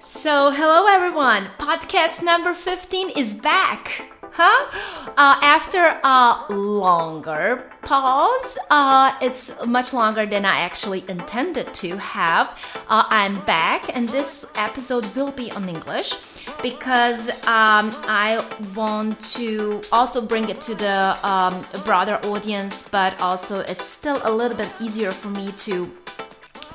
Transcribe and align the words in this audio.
So, 0.00 0.52
hello 0.52 0.86
everyone. 0.86 1.48
Podcast 1.58 2.22
number 2.22 2.54
15 2.54 3.10
is 3.10 3.34
back. 3.34 4.08
Huh? 4.30 4.70
Uh, 5.16 5.40
after 5.42 5.98
a 6.04 6.54
longer 6.54 7.68
pause, 7.82 8.58
uh, 8.70 9.18
it's 9.20 9.50
much 9.66 9.92
longer 9.92 10.24
than 10.24 10.44
I 10.44 10.60
actually 10.60 11.04
intended 11.08 11.74
to 11.74 11.96
have. 11.96 12.56
Uh, 12.88 13.06
I'm 13.08 13.44
back, 13.44 13.96
and 13.96 14.08
this 14.08 14.46
episode 14.54 15.04
will 15.16 15.32
be 15.32 15.50
on 15.50 15.68
English 15.68 16.14
because 16.62 17.30
um, 17.48 17.90
I 18.06 18.46
want 18.76 19.18
to 19.34 19.80
also 19.90 20.20
bring 20.20 20.48
it 20.48 20.60
to 20.60 20.76
the 20.76 21.16
um, 21.24 21.64
broader 21.84 22.20
audience, 22.22 22.88
but 22.88 23.20
also 23.20 23.60
it's 23.60 23.84
still 23.84 24.20
a 24.22 24.30
little 24.30 24.56
bit 24.56 24.72
easier 24.78 25.10
for 25.10 25.28
me 25.30 25.50
to 25.66 25.90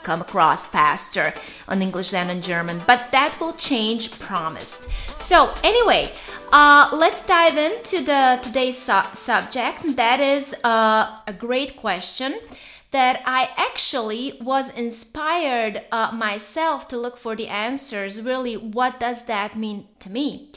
come 0.03 0.21
across 0.21 0.67
faster 0.67 1.33
on 1.67 1.81
English 1.81 2.11
than 2.11 2.29
on 2.29 2.41
German, 2.41 2.81
but 2.85 3.11
that 3.11 3.39
will 3.39 3.53
change, 3.53 4.11
promised. 4.19 4.91
So, 5.17 5.53
anyway, 5.63 6.11
uh, 6.51 6.89
let's 6.93 7.23
dive 7.23 7.57
into 7.57 8.03
the 8.03 8.39
today's 8.43 8.77
su- 8.77 9.13
subject. 9.13 9.95
That 9.95 10.19
is 10.19 10.55
uh, 10.63 11.17
a 11.25 11.33
great 11.33 11.77
question 11.77 12.39
that 12.91 13.23
I 13.25 13.49
actually 13.57 14.37
was 14.39 14.69
inspired 14.77 15.81
uh, 15.91 16.11
myself 16.13 16.87
to 16.89 16.97
look 16.97 17.17
for 17.17 17.35
the 17.35 17.47
answers. 17.47 18.21
Really, 18.21 18.55
what 18.55 18.99
does 18.99 19.25
that 19.25 19.57
mean 19.57 19.87
to 19.99 20.11
me? 20.11 20.51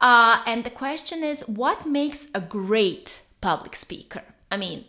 Uh, 0.00 0.42
and 0.46 0.62
the 0.62 0.70
question 0.70 1.24
is, 1.24 1.46
what 1.48 1.86
makes 1.86 2.28
a 2.34 2.40
great 2.40 3.22
public 3.40 3.74
speaker? 3.74 4.22
I 4.50 4.56
mean, 4.56 4.84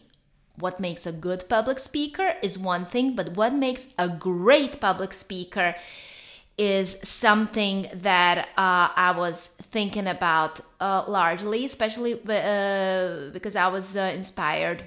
what 0.58 0.80
makes 0.80 1.06
a 1.06 1.12
good 1.12 1.48
public 1.50 1.80
speaker 1.80 2.36
is 2.42 2.58
one 2.58 2.86
thing, 2.86 3.16
but 3.16 3.36
what 3.36 3.54
makes 3.54 3.88
a 3.98 4.08
great 4.08 4.80
public 4.80 5.14
speaker 5.14 5.76
is 6.58 7.00
something 7.02 7.88
that 7.94 8.50
uh, 8.58 8.90
I 8.96 9.16
was 9.18 9.48
thinking 9.48 10.08
about 10.08 10.62
uh, 10.80 11.04
largely, 11.08 11.66
especially 11.66 12.14
uh, 12.14 13.30
because 13.32 13.56
I 13.56 13.68
was 13.68 13.98
uh, 13.98 14.12
inspired 14.14 14.84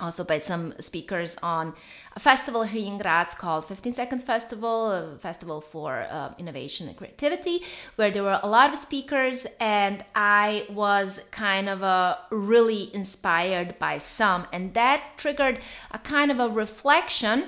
also 0.00 0.24
by 0.24 0.38
some 0.38 0.74
speakers 0.80 1.38
on 1.42 1.74
a 2.16 2.20
festival 2.20 2.62
here 2.62 2.86
in 2.86 2.98
Graz 2.98 3.34
called 3.34 3.64
15 3.64 3.92
Seconds 3.92 4.24
Festival, 4.24 4.90
a 4.90 5.18
festival 5.18 5.60
for 5.60 6.06
uh, 6.10 6.32
innovation 6.38 6.88
and 6.88 6.96
creativity, 6.96 7.62
where 7.96 8.10
there 8.10 8.22
were 8.22 8.40
a 8.42 8.48
lot 8.48 8.72
of 8.72 8.78
speakers, 8.78 9.46
and 9.60 10.04
I 10.14 10.66
was 10.70 11.20
kind 11.30 11.68
of 11.68 11.82
a 11.82 12.18
really 12.30 12.94
inspired 12.94 13.78
by 13.78 13.98
some, 13.98 14.46
and 14.52 14.74
that 14.74 15.02
triggered 15.16 15.60
a 15.90 15.98
kind 15.98 16.30
of 16.30 16.40
a 16.40 16.48
reflection. 16.48 17.44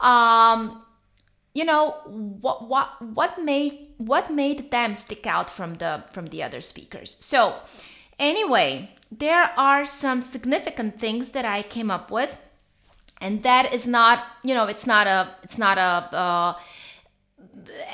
Um, 0.00 0.82
you 1.54 1.64
know 1.64 1.96
what 2.06 2.68
what 2.68 3.00
what 3.02 3.42
made 3.42 3.88
what 3.96 4.30
made 4.30 4.70
them 4.70 4.94
stick 4.94 5.26
out 5.26 5.50
from 5.50 5.74
the 5.74 6.04
from 6.12 6.26
the 6.26 6.42
other 6.42 6.60
speakers 6.60 7.16
so 7.18 7.56
anyway 8.18 8.88
there 9.10 9.50
are 9.56 9.84
some 9.84 10.22
significant 10.22 11.00
things 11.00 11.30
that 11.30 11.44
I 11.44 11.62
came 11.62 11.90
up 11.90 12.10
with, 12.10 12.36
and 13.20 13.42
that 13.42 13.72
is 13.72 13.86
not, 13.86 14.24
you 14.42 14.54
know, 14.54 14.66
it's 14.66 14.86
not 14.86 15.06
a, 15.06 15.34
it's 15.42 15.58
not 15.58 15.78
a, 15.78 16.16
uh, 16.16 16.54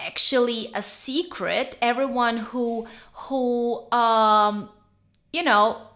actually 0.06 0.70
a 0.74 0.82
secret. 0.82 1.76
Everyone 1.80 2.36
who, 2.36 2.86
who, 3.12 3.90
um, 3.90 4.68
you 5.32 5.42
know, 5.42 5.88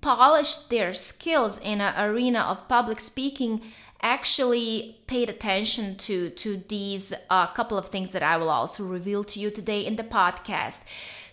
polished 0.00 0.70
their 0.70 0.94
skills 0.94 1.58
in 1.58 1.80
an 1.80 1.94
arena 2.08 2.40
of 2.40 2.68
public 2.68 3.00
speaking 3.00 3.60
actually 4.00 5.00
paid 5.08 5.28
attention 5.28 5.96
to 5.96 6.30
to 6.30 6.62
these 6.68 7.12
uh, 7.30 7.46
couple 7.48 7.76
of 7.76 7.88
things 7.88 8.12
that 8.12 8.22
I 8.22 8.36
will 8.36 8.48
also 8.48 8.84
reveal 8.84 9.24
to 9.24 9.40
you 9.40 9.50
today 9.50 9.84
in 9.84 9.96
the 9.96 10.04
podcast. 10.04 10.84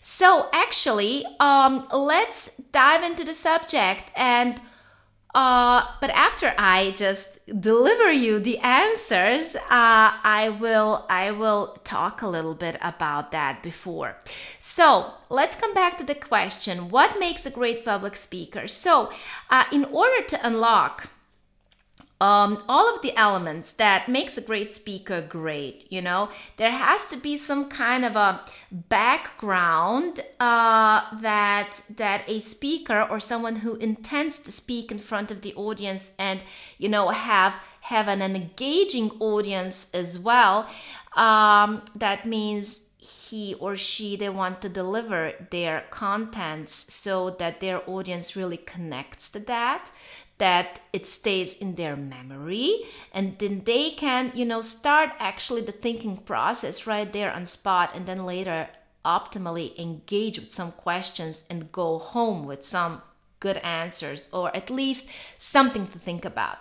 So, 0.08 0.50
actually, 0.54 1.26
um, 1.40 1.88
let's 1.92 2.52
dive 2.72 3.02
into 3.02 3.24
the 3.24 3.34
subject 3.34 4.12
and 4.16 4.62
uh, 5.34 5.84
but 6.00 6.12
after 6.12 6.54
I 6.60 6.92
just 6.92 7.40
deliver 7.60 8.12
you 8.12 8.40
the 8.40 8.60
answers, 8.60 9.56
uh, 9.56 9.60
I 9.70 10.56
will 10.62 11.08
I 11.10 11.32
will 11.32 11.80
talk 11.84 12.22
a 12.22 12.28
little 12.28 12.54
bit 12.54 12.78
about 12.84 13.32
that 13.32 13.64
before. 13.64 14.16
So 14.60 15.12
let's 15.30 15.56
come 15.56 15.74
back 15.74 15.98
to 15.98 16.04
the 16.04 16.14
question: 16.14 16.90
What 16.90 17.20
makes 17.20 17.48
a 17.48 17.52
great 17.52 17.84
public 17.84 18.16
speaker? 18.16 18.68
So, 18.68 19.12
uh, 19.50 19.64
in 19.72 19.86
order 19.86 20.24
to 20.28 20.48
unlock 20.48 21.10
um, 22.22 22.64
all 22.70 22.94
of 22.96 23.02
the 23.02 23.16
elements 23.18 23.74
that 23.74 24.08
makes 24.08 24.38
a 24.38 24.42
great 24.42 24.72
speaker 24.72 25.22
great 25.22 25.86
you 25.92 26.02
know? 26.02 26.30
There 26.58 26.72
has 26.72 27.06
to 27.08 27.18
be 27.18 27.38
some 27.38 27.68
kind 27.70 28.06
of 28.06 28.16
a 28.16 28.42
background 28.72 30.22
uh, 30.40 31.02
that 31.22 31.82
that 31.96 32.24
a 32.28 32.40
speaker 32.40 33.02
or 33.02 33.20
someone 33.20 33.58
who 33.58 33.76
intends 33.76 34.40
to 34.40 34.52
speak 34.52 34.92
in 34.92 34.98
front 34.98 35.32
of 35.32 35.42
the 35.42 35.54
audience 35.56 36.12
and 36.18 36.44
you 36.78 36.90
know 36.90 37.10
have 37.10 37.54
have 37.82 38.08
an, 38.08 38.22
engaging 38.22 39.12
audience 39.20 39.90
as 39.94 40.18
well 40.18 40.68
um, 41.16 41.84
that 41.96 42.26
means 42.26 42.82
he 42.98 43.54
or 43.56 43.76
she 43.76 44.16
they 44.16 44.30
want 44.30 44.62
to 44.62 44.70
deliver 44.70 45.34
their 45.52 45.84
contents 45.92 46.92
so 46.92 47.30
that 47.30 47.60
their 47.60 47.88
audience 47.88 48.36
really 48.36 48.58
connects 48.58 49.30
to 49.30 49.40
that 49.40 49.92
that 50.38 50.80
it 50.92 51.08
stays 51.08 51.56
in 51.56 51.76
their 51.76 51.96
memory 51.96 52.84
and 53.14 53.38
then 53.40 53.62
they 53.66 53.92
can 53.92 54.32
you 54.36 54.46
know 54.46 54.62
start 54.62 55.10
actually 55.20 55.62
the 55.62 55.72
thinking 55.72 56.18
process 56.18 56.86
right 56.86 57.14
there 57.14 57.32
on 57.32 57.46
spot 57.46 57.92
and 57.96 58.06
then 58.06 58.26
later 58.26 58.68
optimally 59.06 59.78
engage 59.78 60.40
with 60.40 60.52
some 60.52 60.72
questions 60.72 61.44
and 61.50 61.72
go 61.72 62.00
home 62.00 62.44
with 62.44 62.66
some 62.66 63.02
good 63.40 63.58
answers 63.58 64.28
or 64.34 64.56
at 64.56 64.70
least 64.70 65.08
something 65.38 65.86
to 65.86 66.00
think 66.00 66.26
about. 66.26 66.58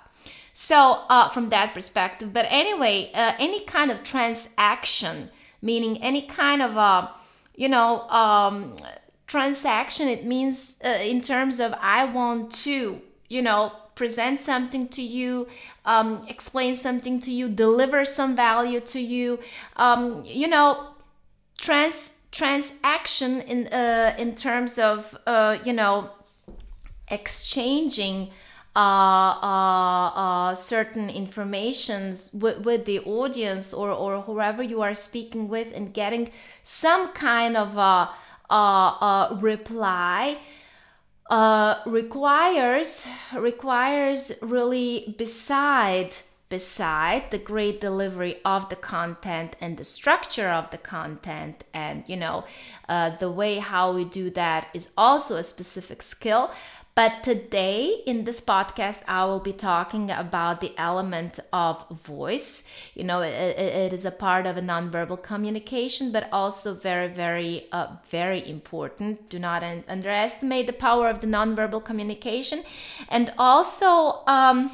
So 0.52 1.04
uh, 1.08 1.30
from 1.30 1.48
that 1.48 1.74
perspective 1.74 2.32
but 2.32 2.46
anyway 2.48 3.10
uh, 3.14 3.32
any 3.38 3.64
kind 3.64 3.90
of 3.90 4.04
transaction 4.04 5.30
meaning 5.60 6.00
any 6.02 6.22
kind 6.22 6.62
of 6.62 6.76
uh, 6.76 7.08
you 7.56 7.68
know 7.68 8.02
um, 8.08 8.76
transaction 9.26 10.06
it 10.06 10.24
means 10.24 10.76
uh, 10.84 10.88
in 10.88 11.20
terms 11.22 11.58
of 11.58 11.72
i 11.80 12.04
want 12.04 12.52
to 12.52 13.00
you 13.28 13.42
know, 13.42 13.72
present 13.94 14.40
something 14.40 14.88
to 14.88 15.02
you, 15.02 15.46
um, 15.84 16.24
explain 16.28 16.74
something 16.74 17.20
to 17.20 17.30
you, 17.30 17.48
deliver 17.48 18.04
some 18.04 18.34
value 18.34 18.80
to 18.80 19.00
you, 19.00 19.38
um, 19.76 20.22
you 20.24 20.48
know, 20.48 20.88
trans 21.58 22.12
transaction 22.32 23.40
in 23.42 23.68
uh, 23.68 24.14
in 24.18 24.34
terms 24.34 24.78
of 24.78 25.16
uh, 25.26 25.56
you 25.64 25.72
know 25.72 26.10
exchanging 27.08 28.30
uh, 28.76 28.78
uh, 28.78 30.08
uh, 30.14 30.54
certain 30.56 31.08
informations 31.08 32.32
with, 32.32 32.58
with 32.64 32.84
the 32.86 32.98
audience 33.00 33.72
or, 33.72 33.90
or 33.90 34.22
whoever 34.22 34.64
you 34.64 34.82
are 34.82 34.94
speaking 34.94 35.48
with 35.48 35.72
and 35.72 35.94
getting 35.94 36.28
some 36.64 37.12
kind 37.12 37.56
of 37.56 37.76
a, 37.76 38.10
a, 38.52 38.56
a 38.56 39.38
reply 39.40 40.36
uh, 41.30 41.80
requires 41.86 43.06
requires 43.34 44.32
really 44.42 45.14
beside 45.16 46.16
beside 46.50 47.30
the 47.30 47.38
great 47.38 47.80
delivery 47.80 48.36
of 48.44 48.68
the 48.68 48.76
content 48.76 49.56
and 49.60 49.78
the 49.78 49.84
structure 49.84 50.48
of 50.48 50.70
the 50.70 50.78
content 50.78 51.64
and 51.72 52.04
you 52.06 52.16
know 52.16 52.44
uh, 52.88 53.16
the 53.16 53.30
way 53.30 53.58
how 53.58 53.92
we 53.92 54.04
do 54.04 54.28
that 54.30 54.68
is 54.74 54.90
also 54.96 55.36
a 55.36 55.42
specific 55.42 56.02
skill 56.02 56.52
but 56.94 57.24
today 57.24 58.02
in 58.06 58.22
this 58.24 58.40
podcast, 58.40 59.02
I 59.08 59.24
will 59.24 59.40
be 59.40 59.52
talking 59.52 60.10
about 60.10 60.60
the 60.60 60.72
element 60.78 61.40
of 61.52 61.88
voice. 61.90 62.62
You 62.94 63.02
know, 63.02 63.20
it, 63.20 63.32
it 63.58 63.92
is 63.92 64.04
a 64.04 64.12
part 64.12 64.46
of 64.46 64.56
a 64.56 64.60
nonverbal 64.60 65.20
communication, 65.20 66.12
but 66.12 66.28
also 66.32 66.72
very, 66.72 67.08
very, 67.08 67.66
uh, 67.72 67.88
very 68.08 68.48
important. 68.48 69.28
Do 69.28 69.40
not 69.40 69.64
un- 69.64 69.82
underestimate 69.88 70.68
the 70.68 70.72
power 70.72 71.08
of 71.08 71.20
the 71.20 71.26
nonverbal 71.26 71.84
communication. 71.84 72.62
And 73.08 73.32
also, 73.38 74.22
um, 74.28 74.70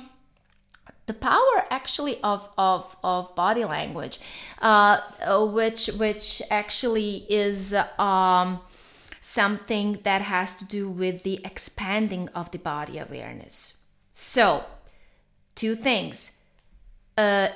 the 1.06 1.14
power 1.14 1.64
actually 1.70 2.20
of, 2.22 2.49
of, 2.58 2.96
of 3.02 3.34
body 3.34 3.64
language, 3.64 4.20
uh, 4.61 5.00
which 5.46 5.88
which 5.99 6.40
actually 6.50 7.26
is 7.28 7.75
um, 7.99 8.61
something 9.20 10.00
that 10.02 10.22
has 10.22 10.55
to 10.55 10.64
do 10.64 10.88
with 10.88 11.22
the 11.22 11.40
expanding 11.44 12.28
of 12.31 12.50
the 12.50 12.58
body 12.58 12.99
awareness. 12.99 13.82
So, 14.11 14.64
two 15.55 15.75
things 15.75 16.32
uh, 17.17 17.49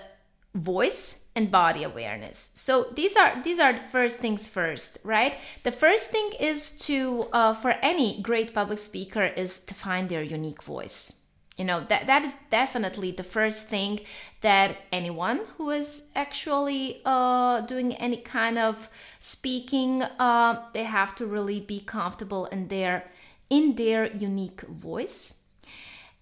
voice 0.54 1.24
and 1.34 1.50
body 1.50 1.82
awareness. 1.82 2.52
So 2.54 2.84
these 2.94 3.16
are 3.16 3.42
these 3.42 3.58
are 3.58 3.72
the 3.72 3.80
first 3.80 4.18
things 4.18 4.46
first 4.46 4.98
right? 5.04 5.36
The 5.64 5.72
first 5.72 6.10
thing 6.10 6.30
is 6.38 6.72
to 6.86 7.28
uh, 7.32 7.54
for 7.54 7.72
any 7.82 8.20
great 8.22 8.54
public 8.54 8.78
speaker 8.78 9.24
is 9.24 9.58
to 9.60 9.74
find 9.74 10.08
their 10.08 10.22
unique 10.22 10.62
voice 10.62 11.23
you 11.56 11.64
know 11.64 11.84
that 11.88 12.06
that 12.06 12.24
is 12.24 12.34
definitely 12.50 13.12
the 13.12 13.22
first 13.22 13.68
thing 13.68 14.00
that 14.40 14.76
anyone 14.90 15.40
who 15.56 15.70
is 15.70 16.02
actually 16.16 17.00
uh, 17.04 17.60
doing 17.62 17.94
any 17.94 18.16
kind 18.16 18.58
of 18.58 18.88
speaking 19.20 20.02
uh, 20.02 20.64
they 20.72 20.84
have 20.84 21.14
to 21.14 21.26
really 21.26 21.60
be 21.60 21.80
comfortable 21.80 22.46
in 22.46 22.68
their 22.68 23.04
in 23.50 23.74
their 23.76 24.12
unique 24.12 24.62
voice. 24.62 25.34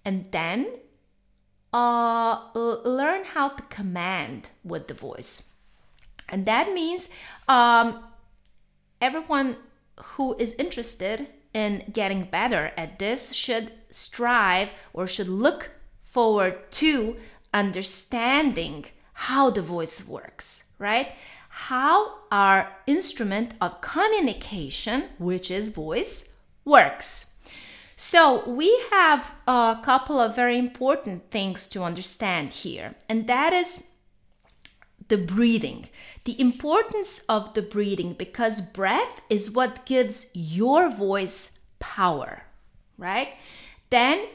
And 0.05 0.27
then 0.33 0.67
uh, 1.73 2.49
learn 2.55 3.25
how 3.25 3.51
to 3.51 3.63
command 3.65 4.51
with 4.65 4.89
the 4.89 4.95
voice. 4.95 5.49
And 6.29 6.47
that 6.47 6.73
means 6.73 7.11
um, 7.49 8.05
everyone 9.01 9.57
who 9.97 10.35
is 10.39 10.55
interested 10.55 11.29
in 11.55 11.85
getting 11.93 12.25
better 12.25 12.73
at 12.77 12.99
this 12.99 13.33
should 13.35 13.73
strive 13.91 14.71
or 14.93 15.07
should 15.07 15.29
look 15.29 15.71
forward 16.03 16.71
to 16.71 17.17
understanding 17.53 18.87
how 19.13 19.51
the 19.51 19.63
voice 19.63 20.07
works, 20.07 20.65
right? 20.79 21.13
How 21.49 22.15
our 22.31 22.69
instrument 22.87 23.55
of 23.61 23.81
communication, 23.81 25.05
which 25.19 25.51
is 25.51 25.71
voice, 25.71 26.29
works. 26.65 27.39
So, 27.95 28.49
we 28.49 28.83
have 28.91 29.35
a 29.47 29.79
couple 29.83 30.19
of 30.19 30.35
very 30.35 30.59
important 30.59 31.31
things 31.31 31.69
to 31.69 31.85
understand 31.85 32.53
here, 32.53 32.95
and 33.09 33.27
that 33.29 33.53
is 33.53 33.91
the 35.09 35.19
breathing. 35.19 35.89
The 36.25 36.41
importance 36.41 37.21
of 37.29 37.55
the 37.55 37.63
breathing 37.63 38.15
because 38.15 38.61
breath 38.61 39.21
is 39.29 39.51
what 39.51 39.87
gives 39.87 40.27
your 40.33 40.89
voice 40.89 41.59
power, 41.81 42.45
right? 42.97 43.31
Then 43.91 44.27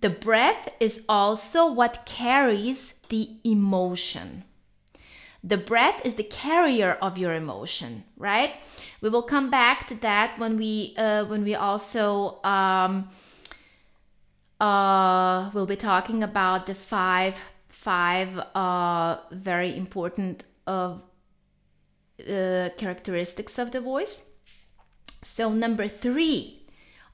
the 0.00 0.10
breath 0.10 0.68
is 0.80 1.04
also 1.08 1.70
what 1.70 2.04
carries 2.04 2.94
the 3.10 3.30
emotion. 3.44 4.44
The 5.42 5.56
breath 5.56 6.04
is 6.04 6.14
the 6.14 6.24
carrier 6.24 6.98
of 7.00 7.16
your 7.16 7.34
emotion, 7.34 8.04
right? 8.16 8.54
We 9.00 9.08
will 9.08 9.22
come 9.22 9.50
back 9.50 9.86
to 9.86 9.94
that 10.00 10.38
when 10.38 10.58
we 10.58 10.94
uh, 10.98 11.24
when 11.26 11.44
we 11.44 11.54
also 11.54 12.42
um, 12.44 13.08
uh, 14.60 15.50
we'll 15.54 15.66
be 15.66 15.76
talking 15.76 16.22
about 16.22 16.66
the 16.66 16.74
five 16.74 17.40
five 17.68 18.38
uh, 18.54 19.18
very 19.30 19.74
important 19.74 20.44
of 20.66 21.00
uh, 22.28 22.70
characteristics 22.76 23.58
of 23.58 23.70
the 23.70 23.80
voice. 23.80 24.30
So, 25.22 25.52
number 25.52 25.88
three, 25.88 26.60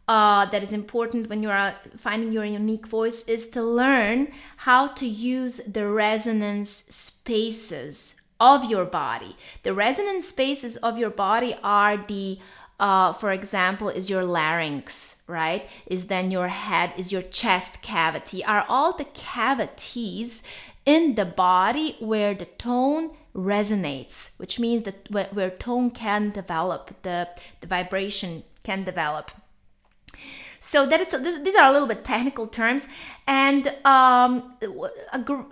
uh, 0.09 0.47
that 0.51 0.63
is 0.63 0.73
important 0.73 1.29
when 1.29 1.43
you 1.43 1.51
are 1.51 1.75
finding 1.97 2.33
your 2.33 2.45
unique 2.45 2.87
voice 2.87 3.25
is 3.25 3.49
to 3.51 3.63
learn 3.63 4.29
how 4.59 4.87
to 4.89 5.07
use 5.07 5.57
the 5.59 5.89
resonance 5.89 6.71
spaces 6.71 8.21
of 8.39 8.65
your 8.67 8.85
body. 8.85 9.37
The 9.65 9.75
resonance 9.75 10.29
spaces 10.29 10.77
of 10.77 10.99
your 10.99 11.11
body 11.11 11.57
are 11.63 11.97
the 11.97 12.39
uh, 12.79 13.11
for 13.15 13.33
example, 13.33 13.89
is 13.89 14.11
your 14.11 14.23
larynx, 14.23 15.23
right? 15.27 15.67
Is 15.87 16.09
then 16.09 16.31
your 16.31 16.49
head, 16.49 16.93
is 16.99 17.11
your 17.11 17.23
chest 17.23 17.81
cavity, 17.81 18.45
are 18.45 18.67
all 18.69 18.93
the 18.95 19.07
cavities 19.15 20.43
in 20.85 21.15
the 21.15 21.25
body 21.25 21.97
where 22.01 22.35
the 22.35 22.45
tone 22.45 23.13
resonates, 23.37 24.37
which 24.39 24.59
means 24.59 24.83
that 24.83 25.11
where, 25.11 25.51
tone 25.51 25.91
can 25.91 26.31
develop, 26.31 27.03
the, 27.03 27.29
the 27.61 27.67
vibration 27.67 28.43
can 28.65 28.83
develop. 28.83 29.31
So 30.59 30.87
that 30.87 31.01
it's 31.01 31.17
these 31.17 31.55
are 31.55 31.69
a 31.69 31.71
little 31.71 31.87
bit 31.87 32.03
technical 32.03 32.47
terms, 32.47 32.89
and 33.29 33.73
um, 33.85 34.57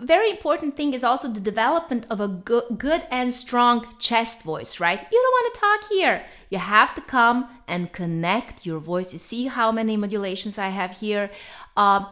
very 0.01 0.31
important 0.31 0.75
thing 0.75 0.93
is 0.93 1.03
also 1.03 1.29
the 1.29 1.39
development 1.39 2.07
of 2.09 2.19
a 2.19 2.27
good, 2.27 2.63
good 2.77 3.03
and 3.11 3.31
strong 3.31 3.87
chest 3.99 4.41
voice. 4.41 4.79
Right? 4.79 4.99
You 4.99 5.21
don't 5.21 5.35
want 5.37 5.53
to 5.53 5.59
talk 5.61 5.91
here. 5.91 6.25
You 6.49 6.57
have 6.57 6.95
to 6.95 7.01
come 7.01 7.47
and 7.67 7.93
connect 7.93 8.65
your 8.65 8.79
voice. 8.79 9.13
You 9.13 9.19
see 9.19 9.45
how 9.45 9.71
many 9.71 9.95
modulations 9.95 10.57
I 10.57 10.69
have 10.69 10.97
here. 10.97 11.29
Uh, 11.77 12.05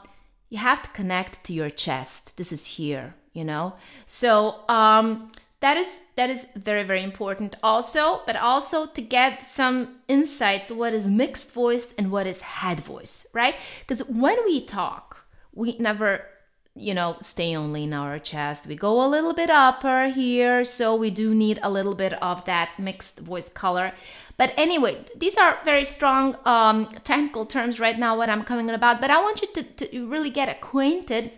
you 0.50 0.60
have 0.60 0.84
to 0.84 0.90
connect 0.92 1.44
to 1.46 1.54
your 1.54 1.72
chest. 1.72 2.38
This 2.38 2.54
is 2.54 2.66
here. 2.78 3.16
You 3.34 3.44
know. 3.44 3.74
So. 4.06 4.62
Um, 4.70 5.32
that 5.64 5.78
is 5.78 6.10
that 6.18 6.30
is 6.30 6.48
very 6.58 6.84
very 6.84 7.02
important 7.02 7.56
also 7.64 8.22
but 8.28 8.36
also 8.36 8.86
to 8.86 9.02
get 9.02 9.42
some 9.42 9.96
insights 10.10 10.70
what 10.70 10.94
is 10.94 11.10
mixed 11.10 11.54
voice 11.54 11.94
and 11.98 12.12
what 12.12 12.28
is 12.28 12.42
head 12.42 12.82
voice 12.82 13.26
right? 13.34 13.56
Because 13.80 14.02
when 14.10 14.38
we 14.44 14.66
talk 14.66 15.26
we 15.54 15.78
never 15.80 16.26
you 16.76 16.94
know 16.94 17.16
stay 17.22 17.56
only 17.56 17.84
in 17.84 17.94
our 17.94 18.20
chest. 18.20 18.68
We 18.68 18.76
go 18.76 19.06
a 19.06 19.08
little 19.08 19.34
bit 19.34 19.50
upper 19.50 20.08
here 20.08 20.66
so 20.66 20.96
we 20.96 21.12
do 21.12 21.34
need 21.34 21.60
a 21.64 21.72
little 21.72 21.96
bit 21.96 22.14
of 22.14 22.44
that 22.46 22.72
mixed 22.78 23.20
voice 23.20 23.48
color. 23.48 23.94
But 24.36 24.54
anyway 24.58 25.06
these 25.16 25.38
are 25.38 25.60
very 25.64 25.86
strong 25.86 26.36
um, 26.44 26.88
technical 27.06 27.46
terms 27.46 27.80
right 27.80 27.98
now 27.98 28.18
what 28.18 28.30
i'm 28.30 28.44
coming 28.44 28.70
about 28.70 29.00
but 29.00 29.12
i 29.12 29.22
want 29.22 29.42
you 29.42 29.48
to, 29.54 29.64
to 29.64 30.08
really 30.08 30.32
get 30.32 30.50
acquainted 30.50 31.32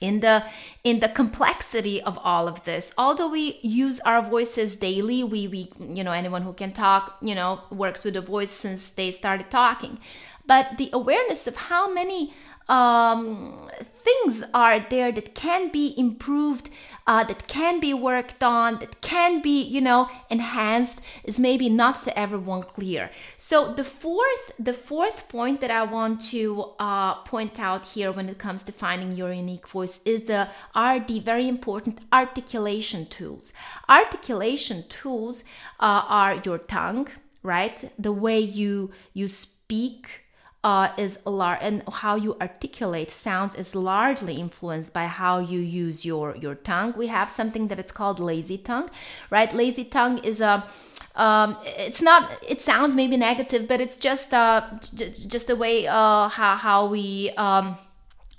in 0.00 0.20
the 0.20 0.44
in 0.84 1.00
the 1.00 1.08
complexity 1.08 2.00
of 2.02 2.18
all 2.22 2.48
of 2.48 2.64
this. 2.64 2.94
Although 2.96 3.30
we 3.30 3.58
use 3.62 4.00
our 4.00 4.22
voices 4.22 4.76
daily 4.76 5.24
we 5.24 5.48
we 5.48 5.72
you 5.78 6.04
know 6.04 6.12
anyone 6.12 6.42
who 6.42 6.52
can 6.52 6.72
talk 6.72 7.16
you 7.20 7.34
know 7.34 7.60
works 7.70 8.04
with 8.04 8.16
a 8.16 8.20
voice 8.20 8.50
since 8.50 8.90
they 8.90 9.10
started 9.10 9.50
talking. 9.50 9.98
But 10.46 10.78
the 10.78 10.88
awareness 10.92 11.46
of 11.46 11.56
how 11.56 11.92
many 11.92 12.32
um, 12.68 13.68
things 14.08 14.44
are 14.54 14.80
there 14.90 15.10
that 15.12 15.34
can 15.34 15.70
be 15.70 15.94
improved, 15.96 16.70
uh, 17.06 17.24
that 17.24 17.48
can 17.48 17.80
be 17.80 17.94
worked 17.94 18.42
on, 18.42 18.78
that 18.78 19.00
can 19.00 19.40
be, 19.40 19.62
you 19.62 19.80
know, 19.80 20.08
enhanced 20.30 21.04
is 21.24 21.40
maybe 21.40 21.68
not 21.68 21.96
to 21.96 22.18
everyone 22.18 22.62
clear. 22.62 23.10
So 23.36 23.72
the 23.72 23.84
fourth, 23.84 24.52
the 24.58 24.74
fourth 24.74 25.28
point 25.28 25.60
that 25.60 25.70
I 25.70 25.84
want 25.84 26.20
to 26.32 26.72
uh, 26.78 27.14
point 27.22 27.58
out 27.58 27.86
here 27.86 28.12
when 28.12 28.28
it 28.28 28.38
comes 28.38 28.62
to 28.64 28.72
finding 28.72 29.12
your 29.12 29.32
unique 29.32 29.68
voice 29.68 30.00
is 30.04 30.24
the 30.24 30.48
RD, 30.76 31.24
very 31.24 31.48
important 31.48 32.00
articulation 32.12 33.06
tools. 33.06 33.52
Articulation 33.88 34.84
tools 34.88 35.44
uh, 35.80 36.02
are 36.08 36.40
your 36.44 36.58
tongue, 36.58 37.08
right? 37.42 37.90
The 37.98 38.12
way 38.12 38.40
you 38.40 38.90
you 39.14 39.28
speak 39.28 40.27
uh, 40.64 40.90
is 40.98 41.24
large 41.24 41.58
and 41.62 41.82
how 41.90 42.16
you 42.16 42.36
articulate 42.40 43.10
sounds 43.10 43.54
is 43.54 43.74
largely 43.74 44.34
influenced 44.34 44.92
by 44.92 45.06
how 45.06 45.38
you 45.38 45.60
use 45.60 46.04
your 46.04 46.36
your 46.36 46.54
tongue. 46.54 46.94
We 46.96 47.06
have 47.06 47.30
something 47.30 47.68
that 47.68 47.78
it's 47.78 47.92
called 47.92 48.18
lazy 48.18 48.58
tongue 48.58 48.90
right? 49.30 49.52
Lazy 49.52 49.84
tongue 49.84 50.18
is 50.18 50.40
a 50.40 50.66
um, 51.14 51.56
it's 51.64 52.02
not 52.02 52.30
it 52.46 52.60
sounds 52.60 52.94
maybe 52.96 53.16
negative 53.16 53.68
but 53.68 53.80
it's 53.80 53.96
just 53.96 54.34
uh 54.34 54.62
j- 54.94 55.10
just 55.10 55.46
the 55.46 55.56
way 55.56 55.86
uh 55.86 56.28
how, 56.28 56.56
how 56.56 56.86
we 56.86 57.30
um 57.36 57.76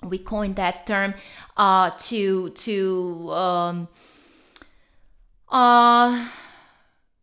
we 0.02 0.18
coined 0.18 0.56
that 0.56 0.86
term 0.86 1.14
uh 1.56 1.90
to 1.98 2.50
to 2.50 3.30
um 3.32 3.88
uh 5.50 6.28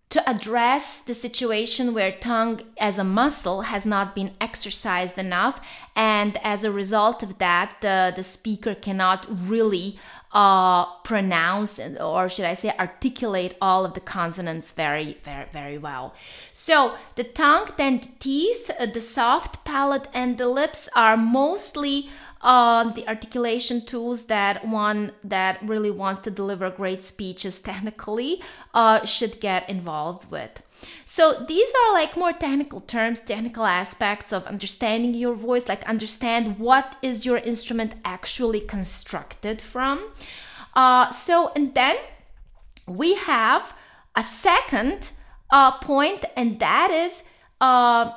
to 0.10 0.30
address 0.30 1.02
the 1.02 1.14
situation 1.14 1.94
where 1.94 2.12
tongue 2.14 2.62
as 2.80 2.98
a 2.98 3.04
muscle 3.04 3.64
has 3.64 3.86
not 3.86 4.16
been 4.16 4.32
exercised 4.40 5.18
enough 5.18 5.60
and 5.96 6.40
as 6.44 6.64
a 6.64 6.72
result 6.72 7.22
of 7.24 7.40
that 7.40 7.76
the, 7.82 8.14
the 8.16 8.24
speaker 8.24 8.74
cannot 8.74 9.28
really 9.30 10.00
uh, 10.32 10.86
pronounce 11.04 11.80
or 12.00 12.30
should 12.30 12.46
i 12.46 12.54
say 12.54 12.72
articulate 12.78 13.56
all 13.62 13.86
of 13.86 13.94
the 13.94 14.00
consonants 14.00 14.72
very 14.74 15.18
very 15.24 15.48
very 15.54 15.78
well. 15.78 16.14
So 16.52 16.96
the 17.16 17.24
tongue 17.24 17.70
then 17.78 18.00
the 18.00 18.10
teeth 18.20 18.70
uh, 18.80 18.86
the 18.86 19.02
soft 19.02 19.64
palate 19.66 20.08
and 20.14 20.38
the 20.38 20.48
lips 20.48 20.90
are 20.96 21.18
mostly 21.18 22.10
uh, 22.42 22.92
the 22.94 23.08
articulation 23.08 23.86
tools 23.86 24.26
that 24.26 24.68
one 24.68 25.12
that 25.24 25.60
really 25.64 25.92
wants 25.92 26.22
to 26.22 26.32
deliver 26.32 26.70
great 26.70 27.04
speeches 27.04 27.60
technically 27.60 28.42
uh, 28.74 29.06
should 29.06 29.40
get 29.40 29.70
involved 29.70 30.30
with. 30.32 30.62
So 31.06 31.46
these 31.48 31.72
are 31.72 31.94
like 31.94 32.16
more 32.16 32.34
technical 32.34 32.82
terms, 32.82 33.22
technical 33.22 33.66
aspects 33.66 34.32
of 34.32 34.46
understanding 34.46 35.14
your 35.14 35.34
voice, 35.34 35.68
like 35.68 35.84
understand 35.86 36.60
what 36.60 36.96
is 37.02 37.26
your 37.26 37.38
instrument 37.38 37.96
actually 38.06 38.62
constructed 38.62 39.60
from. 39.62 40.12
Uh, 40.76 41.10
so 41.10 41.52
and 41.56 41.74
then 41.74 41.96
we 42.88 43.16
have 43.16 43.76
a 44.16 44.24
second 44.24 45.12
uh, 45.50 45.72
point, 45.80 46.26
and 46.36 46.60
that 46.60 46.92
is 46.92 47.30
uh, 47.62 48.12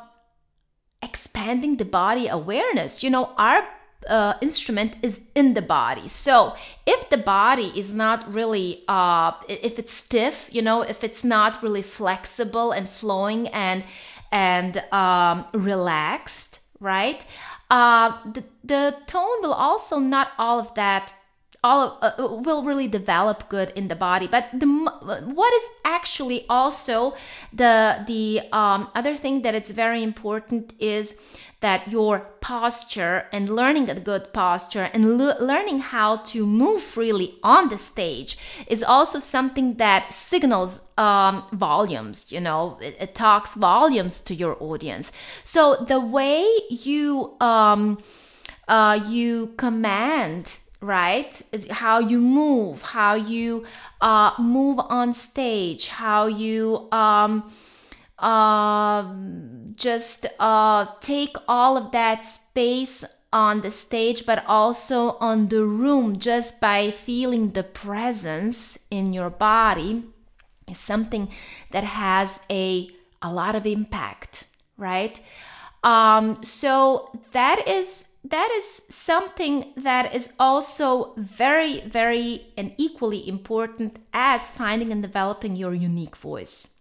expanding 1.03 1.77
the 1.77 1.85
body 1.85 2.29
awareness. 2.29 3.03
You 3.03 3.11
know, 3.11 3.33
our 3.37 3.67
uh, 4.11 4.35
instrument 4.43 4.97
is 5.02 5.23
in 5.35 5.55
the 5.55 5.62
body. 5.62 6.09
So 6.09 6.55
if 6.87 7.09
the 7.09 7.19
body 7.19 7.73
is 7.75 7.95
not 7.95 8.35
really, 8.35 8.83
uh, 8.88 9.33
if 9.49 9.79
it's 9.79 9.93
stiff, 9.93 10.50
you 10.52 10.62
know, 10.62 10.83
if 10.83 11.02
it's 11.02 11.25
not 11.25 11.62
really 11.62 11.83
flexible 11.83 12.73
and 12.73 12.88
flowing 12.88 13.49
and 13.49 13.85
and 14.33 14.76
um, 14.93 15.45
relaxed, 15.52 16.61
right? 16.81 17.25
uh, 17.71 18.19
the, 18.33 18.45
the 18.64 18.97
tone 19.07 19.40
will 19.43 19.52
also 19.55 19.99
not 19.99 20.33
all 20.38 20.59
of 20.59 20.75
that 20.75 21.14
all 21.62 21.99
uh, 22.00 22.12
uh, 22.19 22.37
will 22.37 22.62
really 22.64 22.88
develop 22.88 23.49
good 23.49 23.71
in 23.76 23.88
the 23.88 23.97
body. 23.97 24.26
But 24.26 24.49
the 24.52 24.67
what 24.67 25.52
is 25.55 25.71
actually 25.85 26.47
also 26.49 27.14
the 27.52 28.05
the 28.07 28.40
um, 28.52 28.88
other 28.95 29.14
thing 29.14 29.43
that 29.43 29.55
it's 29.55 29.71
very 29.71 30.02
important 30.02 30.73
is 30.79 31.38
that 31.61 31.90
your 31.90 32.21
posture 32.40 33.26
and 33.33 33.50
learning 33.50 33.90
a 33.90 34.00
good 34.00 34.33
posture 34.33 34.88
and 34.95 35.19
le- 35.19 35.37
learning 35.38 35.81
how 35.81 36.17
to 36.17 36.47
move 36.47 36.81
freely 36.81 37.38
on 37.43 37.69
the 37.69 37.76
stage 37.76 38.38
is 38.67 38.83
also 38.83 39.19
something 39.19 39.75
that 39.75 40.11
signals 40.11 40.81
um, 40.97 41.45
volumes 41.52 42.33
you 42.33 42.40
know 42.40 42.79
it, 42.81 42.97
it, 42.99 43.14
talks 43.14 43.55
volumes 43.55 44.21
to 44.21 44.35
your 44.35 44.57
audience. 44.61 45.12
So 45.45 45.85
the 45.87 46.00
way 46.00 46.49
you 46.71 47.37
um, 47.40 47.99
uh, 48.67 48.99
you 49.07 49.52
command 49.59 50.59
right? 50.81 51.43
How 51.71 51.99
you 51.99 52.21
move 52.21 52.83
how 52.83 53.15
you 53.15 53.65
uh, 54.01 54.33
move 54.39 54.79
on 54.79 55.13
stage 55.13 55.89
how 55.89 56.27
you 56.27 56.89
um, 56.91 57.53
uh, 58.19 59.15
just 59.75 60.27
uh, 60.39 60.87
take 61.01 61.37
all 61.49 61.77
of 61.77 61.93
that 61.93 62.25
space 62.25 63.05
on 63.33 63.61
the 63.61 63.71
stage 63.71 64.27
but 64.27 64.45
also 64.47 65.17
on 65.19 65.49
the 65.49 65.65
room 65.65 66.19
just 66.19 66.61
by 66.61 66.91
feeling 66.91 67.51
the 67.51 67.63
presence 67.63 68.79
in 68.91 69.13
your 69.13 69.31
body 69.31 70.03
is 70.69 70.79
something 70.79 71.29
that 71.71 71.85
has 71.85 72.41
a 72.51 72.89
a 73.23 73.33
lot 73.33 73.55
of 73.55 73.67
impact 73.67 74.47
right? 74.81 75.21
Um, 75.85 76.43
so 76.43 77.11
that 77.33 77.69
is 77.69 78.10
that 78.25 78.50
is 78.55 78.65
something 78.65 79.73
that 79.77 80.15
is 80.15 80.33
also 80.39 81.15
very, 81.17 81.81
very 81.83 82.53
and 82.57 82.75
equally 82.77 83.27
important 83.27 83.99
as 84.12 84.50
finding 84.50 84.93
and 84.93 85.03
developing 85.03 85.57
your 85.57 85.75
unique 85.75 86.17
voice. 86.17 86.77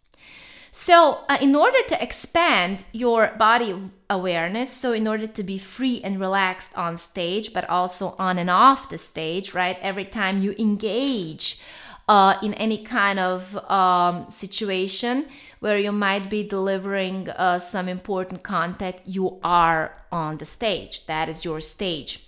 So, 0.71 1.23
uh, 1.27 1.37
in 1.41 1.55
order 1.55 1.81
to 1.87 2.03
expand 2.03 2.83
your 2.91 3.33
body 3.39 3.89
awareness, 4.09 4.69
so 4.69 4.93
in 4.93 5.07
order 5.07 5.25
to 5.25 5.43
be 5.43 5.57
free 5.57 5.99
and 6.03 6.19
relaxed 6.19 6.77
on 6.77 6.95
stage, 6.97 7.53
but 7.53 7.67
also 7.69 8.15
on 8.19 8.37
and 8.37 8.49
off 8.49 8.89
the 8.89 8.97
stage, 8.97 9.55
right? 9.55 9.77
Every 9.81 10.05
time 10.05 10.41
you 10.41 10.53
engage 10.59 11.59
uh, 12.07 12.37
in 12.43 12.53
any 12.55 12.83
kind 12.83 13.17
of 13.19 13.55
um, 13.69 14.29
situation, 14.29 15.25
where 15.59 15.77
you 15.77 15.91
might 15.91 16.29
be 16.29 16.43
delivering 16.43 17.29
uh, 17.29 17.59
some 17.59 17.87
important 17.87 18.43
content, 18.43 18.97
you 19.05 19.39
are 19.43 19.93
on 20.11 20.37
the 20.37 20.45
stage. 20.45 21.05
That 21.05 21.29
is 21.29 21.45
your 21.45 21.59
stage. 21.59 22.25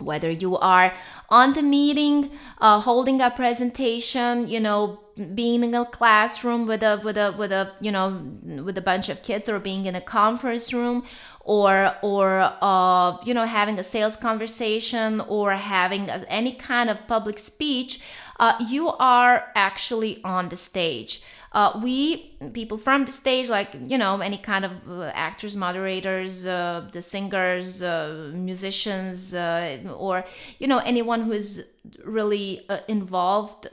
Whether 0.00 0.30
you 0.30 0.56
are 0.56 0.92
on 1.28 1.54
the 1.54 1.62
meeting, 1.62 2.30
uh, 2.58 2.80
holding 2.80 3.20
a 3.20 3.30
presentation, 3.30 4.46
you 4.46 4.60
know, 4.60 5.00
being 5.34 5.64
in 5.64 5.74
a 5.74 5.84
classroom 5.84 6.68
with 6.68 6.84
a 6.84 7.00
with 7.04 7.16
a 7.16 7.34
with 7.36 7.50
a 7.50 7.72
you 7.80 7.90
know 7.90 8.22
with 8.62 8.78
a 8.78 8.80
bunch 8.80 9.08
of 9.08 9.24
kids, 9.24 9.48
or 9.48 9.58
being 9.58 9.86
in 9.86 9.96
a 9.96 10.00
conference 10.00 10.72
room, 10.72 11.04
or 11.40 11.92
or 12.02 12.52
uh, 12.60 13.16
you 13.24 13.34
know 13.34 13.44
having 13.44 13.76
a 13.80 13.82
sales 13.82 14.14
conversation, 14.14 15.20
or 15.22 15.54
having 15.54 16.08
any 16.08 16.52
kind 16.52 16.88
of 16.88 17.04
public 17.08 17.40
speech, 17.40 18.00
uh, 18.38 18.54
you 18.68 18.88
are 18.88 19.50
actually 19.56 20.22
on 20.22 20.48
the 20.48 20.56
stage 20.56 21.24
uh, 21.52 21.80
we 21.82 22.36
people 22.52 22.76
from 22.76 23.04
the 23.04 23.12
stage 23.12 23.48
like 23.48 23.70
you 23.86 23.98
know 23.98 24.20
any 24.20 24.38
kind 24.38 24.64
of 24.64 24.72
uh, 24.88 25.10
actors 25.14 25.56
moderators 25.56 26.46
uh, 26.46 26.86
the 26.92 27.00
singers 27.00 27.82
uh, 27.82 28.30
musicians 28.34 29.34
uh, 29.34 29.78
or 29.96 30.24
you 30.58 30.66
know 30.66 30.78
anyone 30.78 31.22
who 31.22 31.32
is 31.32 31.74
really 32.04 32.66
uh, 32.68 32.80
involved 32.88 33.66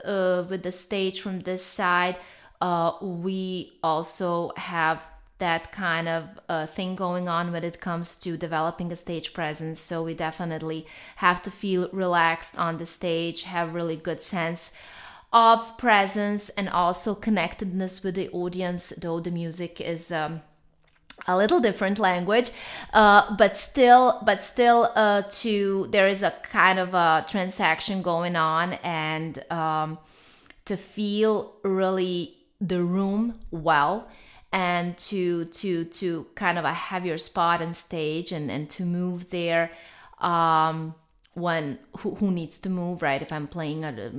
with 0.50 0.62
the 0.62 0.72
stage 0.72 1.20
from 1.20 1.40
this 1.40 1.64
side 1.64 2.16
we 3.02 3.72
also 3.82 4.52
have 4.56 5.02
that 5.38 5.70
kind 5.70 6.08
of 6.08 6.24
uh, 6.48 6.66
thing 6.66 6.96
going 6.96 7.28
on 7.28 7.52
when 7.52 7.62
it 7.62 7.80
comes 7.80 8.16
to 8.16 8.36
developing 8.38 8.90
a 8.90 8.96
stage 8.96 9.34
presence. 9.34 9.78
So 9.78 10.02
we 10.02 10.14
definitely 10.14 10.86
have 11.16 11.42
to 11.42 11.50
feel 11.50 11.90
relaxed 11.92 12.58
on 12.58 12.78
the 12.78 12.86
stage, 12.86 13.42
have 13.42 13.74
really 13.74 13.96
good 13.96 14.20
sense 14.20 14.72
of 15.32 15.76
presence 15.76 16.48
and 16.50 16.68
also 16.68 17.14
connectedness 17.14 18.02
with 18.02 18.14
the 18.14 18.28
audience, 18.30 18.92
though 18.98 19.20
the 19.20 19.30
music 19.30 19.80
is. 19.80 20.10
Um, 20.10 20.42
a 21.26 21.36
little 21.36 21.60
different 21.60 21.98
language 21.98 22.50
uh, 22.92 23.34
but 23.36 23.56
still 23.56 24.20
but 24.26 24.42
still 24.42 24.92
uh, 24.94 25.22
to 25.30 25.88
there 25.90 26.08
is 26.08 26.22
a 26.22 26.30
kind 26.42 26.78
of 26.78 26.92
a 26.92 27.24
transaction 27.26 28.02
going 28.02 28.36
on 28.36 28.74
and 28.84 29.42
um, 29.50 29.98
to 30.66 30.76
feel 30.76 31.54
really 31.64 32.34
the 32.60 32.82
room 32.82 33.38
well 33.50 34.08
and 34.52 34.96
to 34.98 35.46
to 35.46 35.84
to 35.84 36.26
kind 36.34 36.58
of 36.58 36.64
have 36.64 37.04
your 37.04 37.18
spot 37.18 37.62
on 37.62 37.72
stage 37.72 38.30
and 38.30 38.50
and 38.50 38.68
to 38.70 38.84
move 38.84 39.30
there 39.30 39.70
um 40.18 40.94
when 41.34 41.78
who, 41.98 42.14
who 42.14 42.30
needs 42.30 42.58
to 42.58 42.70
move 42.70 43.02
right 43.02 43.22
if 43.22 43.32
i'm 43.32 43.46
playing 43.46 43.84
a 43.84 44.12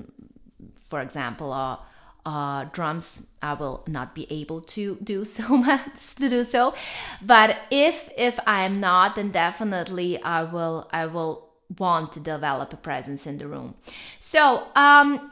for 0.88 1.01
example, 1.01 1.51
uh, 1.51 1.77
uh, 2.25 2.65
drums, 2.74 3.25
I 3.41 3.53
will 3.53 3.84
not 3.88 4.13
be 4.13 4.27
able 4.29 4.62
to 4.62 4.98
do 5.01 5.24
so 5.38 5.58
much 5.58 6.15
to 6.15 6.29
do 6.29 6.44
so. 6.44 6.74
But 7.22 7.58
if 7.72 8.10
if 8.17 8.39
I 8.46 8.63
am 8.63 8.79
not, 8.79 9.15
then 9.15 9.32
definitely 9.32 10.22
I 10.22 10.44
will 10.44 10.89
I 10.91 11.06
will 11.06 11.48
want 11.77 12.13
to 12.13 12.20
develop 12.20 12.74
a 12.74 12.77
presence 12.77 13.27
in 13.27 13.38
the 13.38 13.48
room. 13.48 13.75
So 14.20 14.67
um, 14.75 15.32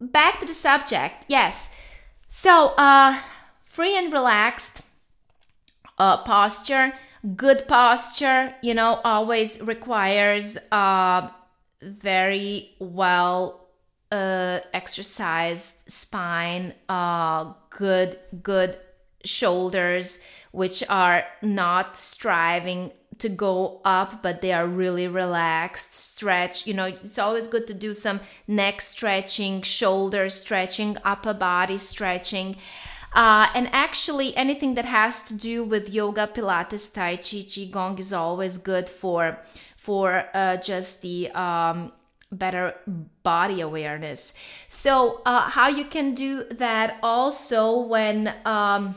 back 0.00 0.40
to 0.40 0.46
the 0.46 0.54
subject. 0.54 1.26
Yes. 1.28 1.70
So 2.28 2.68
uh, 2.76 3.18
free 3.64 3.96
and 3.96 4.12
relaxed 4.12 4.82
uh, 5.98 6.18
posture, 6.18 6.92
good 7.36 7.68
posture. 7.68 8.54
You 8.62 8.74
know, 8.74 9.00
always 9.04 9.60
requires 9.60 10.56
uh, 10.72 11.28
very 11.82 12.70
well 12.78 13.59
uh, 14.10 14.60
exercise 14.72 15.82
spine, 15.86 16.74
uh, 16.88 17.52
good 17.70 18.18
good 18.42 18.76
shoulders, 19.24 20.22
which 20.52 20.82
are 20.88 21.24
not 21.42 21.96
striving 21.96 22.90
to 23.18 23.28
go 23.28 23.80
up, 23.84 24.22
but 24.22 24.40
they 24.40 24.52
are 24.52 24.66
really 24.66 25.06
relaxed. 25.06 25.94
Stretch, 25.94 26.66
you 26.66 26.74
know, 26.74 26.86
it's 26.86 27.18
always 27.18 27.46
good 27.46 27.66
to 27.66 27.74
do 27.74 27.94
some 27.94 28.20
neck 28.48 28.80
stretching, 28.80 29.62
shoulder 29.62 30.28
stretching, 30.28 30.96
upper 31.04 31.34
body 31.34 31.78
stretching. 31.78 32.56
Uh, 33.12 33.48
and 33.54 33.68
actually, 33.72 34.36
anything 34.36 34.74
that 34.74 34.84
has 34.84 35.22
to 35.24 35.34
do 35.34 35.64
with 35.64 35.90
yoga, 35.90 36.28
Pilates, 36.32 36.92
Tai 36.92 37.16
Chi, 37.16 37.42
Qigong 37.42 37.98
is 37.98 38.12
always 38.12 38.58
good 38.58 38.88
for 38.88 39.38
for 39.76 40.24
uh, 40.34 40.56
just 40.58 41.00
the 41.00 41.30
um, 41.30 41.90
better 42.32 42.74
body 43.22 43.60
awareness. 43.60 44.34
So, 44.68 45.20
uh, 45.26 45.50
how 45.50 45.68
you 45.68 45.84
can 45.84 46.14
do 46.14 46.44
that 46.44 46.98
also 47.02 47.80
when 47.80 48.34
um, 48.44 48.94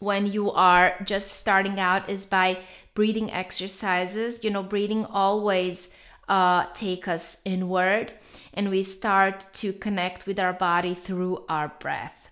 when 0.00 0.26
you 0.26 0.50
are 0.50 0.94
just 1.04 1.32
starting 1.32 1.78
out 1.78 2.10
is 2.10 2.26
by 2.26 2.58
breathing 2.94 3.30
exercises. 3.30 4.42
You 4.42 4.50
know, 4.50 4.62
breathing 4.62 5.04
always 5.06 5.90
uh, 6.28 6.66
take 6.74 7.06
us 7.06 7.40
inward, 7.44 8.12
and 8.54 8.70
we 8.70 8.82
start 8.82 9.46
to 9.54 9.72
connect 9.72 10.26
with 10.26 10.38
our 10.38 10.52
body 10.52 10.94
through 10.94 11.44
our 11.48 11.68
breath 11.78 12.22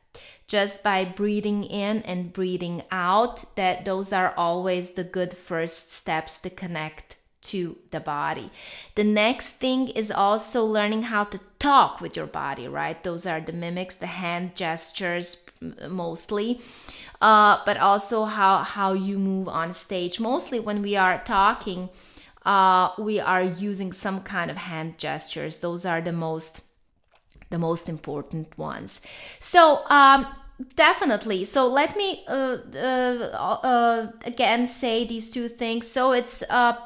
just 0.51 0.83
by 0.83 1.05
breathing 1.05 1.63
in 1.63 2.03
and 2.03 2.33
breathing 2.33 2.83
out 2.91 3.45
that 3.55 3.85
those 3.85 4.13
are 4.13 4.35
always 4.37 4.93
the 4.93 5.05
good 5.05 5.33
first 5.33 5.93
steps 5.93 6.41
to 6.41 6.51
connect 6.51 7.17
to 7.43 7.79
the 7.91 8.01
body. 8.01 8.51
The 8.95 9.05
next 9.05 9.53
thing 9.53 9.89
is 9.89 10.11
also 10.11 10.65
learning 10.65 11.05
how 11.05 11.25
to 11.25 11.41
talk 11.59 12.01
with 12.01 12.17
your 12.17 12.27
body, 12.27 12.69
right? 12.69 13.03
Those 13.03 13.27
are 13.27 13.41
the 13.41 13.53
mimics, 13.53 13.95
the 13.95 14.07
hand 14.07 14.55
gestures 14.55 15.47
mostly, 15.89 16.61
uh, 17.21 17.59
but 17.65 17.77
also 17.77 18.25
how, 18.25 18.59
how 18.59 18.93
you 18.93 19.19
move 19.19 19.49
on 19.49 19.73
stage. 19.73 20.21
Mostly 20.21 20.61
when 20.61 20.83
we 20.83 20.97
are 20.97 21.23
talking, 21.25 21.89
uh, 22.45 22.91
we 22.99 23.21
are 23.21 23.43
using 23.43 23.93
some 23.93 24.21
kind 24.23 24.51
of 24.51 24.57
hand 24.57 24.99
gestures. 24.99 25.59
Those 25.59 25.85
are 25.85 26.01
the 26.01 26.13
most 26.13 26.63
the 27.51 27.59
most 27.59 27.89
important 27.89 28.57
ones. 28.57 29.01
So 29.41 29.83
um, 29.91 30.25
definitely 30.77 31.45
so 31.45 31.67
let 31.67 31.97
me 31.97 32.23
uh, 32.29 32.59
uh, 32.75 33.59
uh, 33.63 34.13
again 34.25 34.67
say 34.67 35.07
these 35.07 35.31
two 35.31 35.49
things 35.49 35.89
so 35.89 36.13
it's 36.13 36.43
uh, 36.51 36.77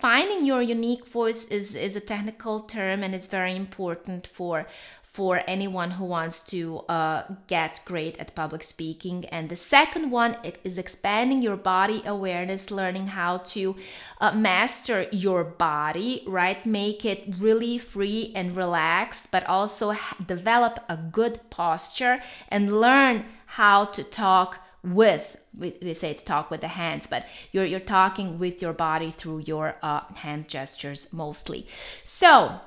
finding 0.00 0.44
your 0.44 0.62
unique 0.62 1.06
voice 1.06 1.46
is 1.46 1.74
is 1.74 1.96
a 1.96 2.00
technical 2.00 2.60
term 2.60 3.02
and 3.02 3.14
it's 3.14 3.26
very 3.26 3.54
important 3.56 4.26
for 4.26 4.66
for 5.10 5.42
anyone 5.48 5.90
who 5.90 6.04
wants 6.04 6.40
to 6.40 6.78
uh, 6.88 7.24
get 7.48 7.80
great 7.84 8.16
at 8.18 8.32
public 8.36 8.62
speaking. 8.62 9.24
And 9.24 9.48
the 9.48 9.56
second 9.56 10.12
one 10.12 10.36
is 10.62 10.78
expanding 10.78 11.42
your 11.42 11.56
body 11.56 12.00
awareness, 12.06 12.70
learning 12.70 13.08
how 13.08 13.38
to 13.38 13.74
uh, 14.20 14.32
master 14.36 15.08
your 15.10 15.42
body, 15.42 16.22
right? 16.28 16.64
Make 16.64 17.04
it 17.04 17.34
really 17.40 17.76
free 17.76 18.32
and 18.36 18.56
relaxed, 18.56 19.32
but 19.32 19.44
also 19.46 19.96
develop 20.24 20.78
a 20.88 20.96
good 20.96 21.40
posture 21.50 22.22
and 22.48 22.80
learn 22.80 23.24
how 23.46 23.86
to 23.86 24.04
talk 24.04 24.64
with 24.82 25.36
we, 25.56 25.94
say 25.94 26.10
it's 26.10 26.22
talk 26.22 26.50
with 26.50 26.60
the 26.60 26.68
hands 26.68 27.06
but 27.06 27.26
you're 27.52 27.64
you're 27.64 27.80
talking 27.80 28.38
with 28.38 28.62
your 28.62 28.72
body 28.72 29.10
through 29.10 29.38
your 29.40 29.76
uh, 29.82 30.00
hand 30.14 30.48
gestures 30.48 31.12
mostly. 31.12 31.66
So 32.04 32.60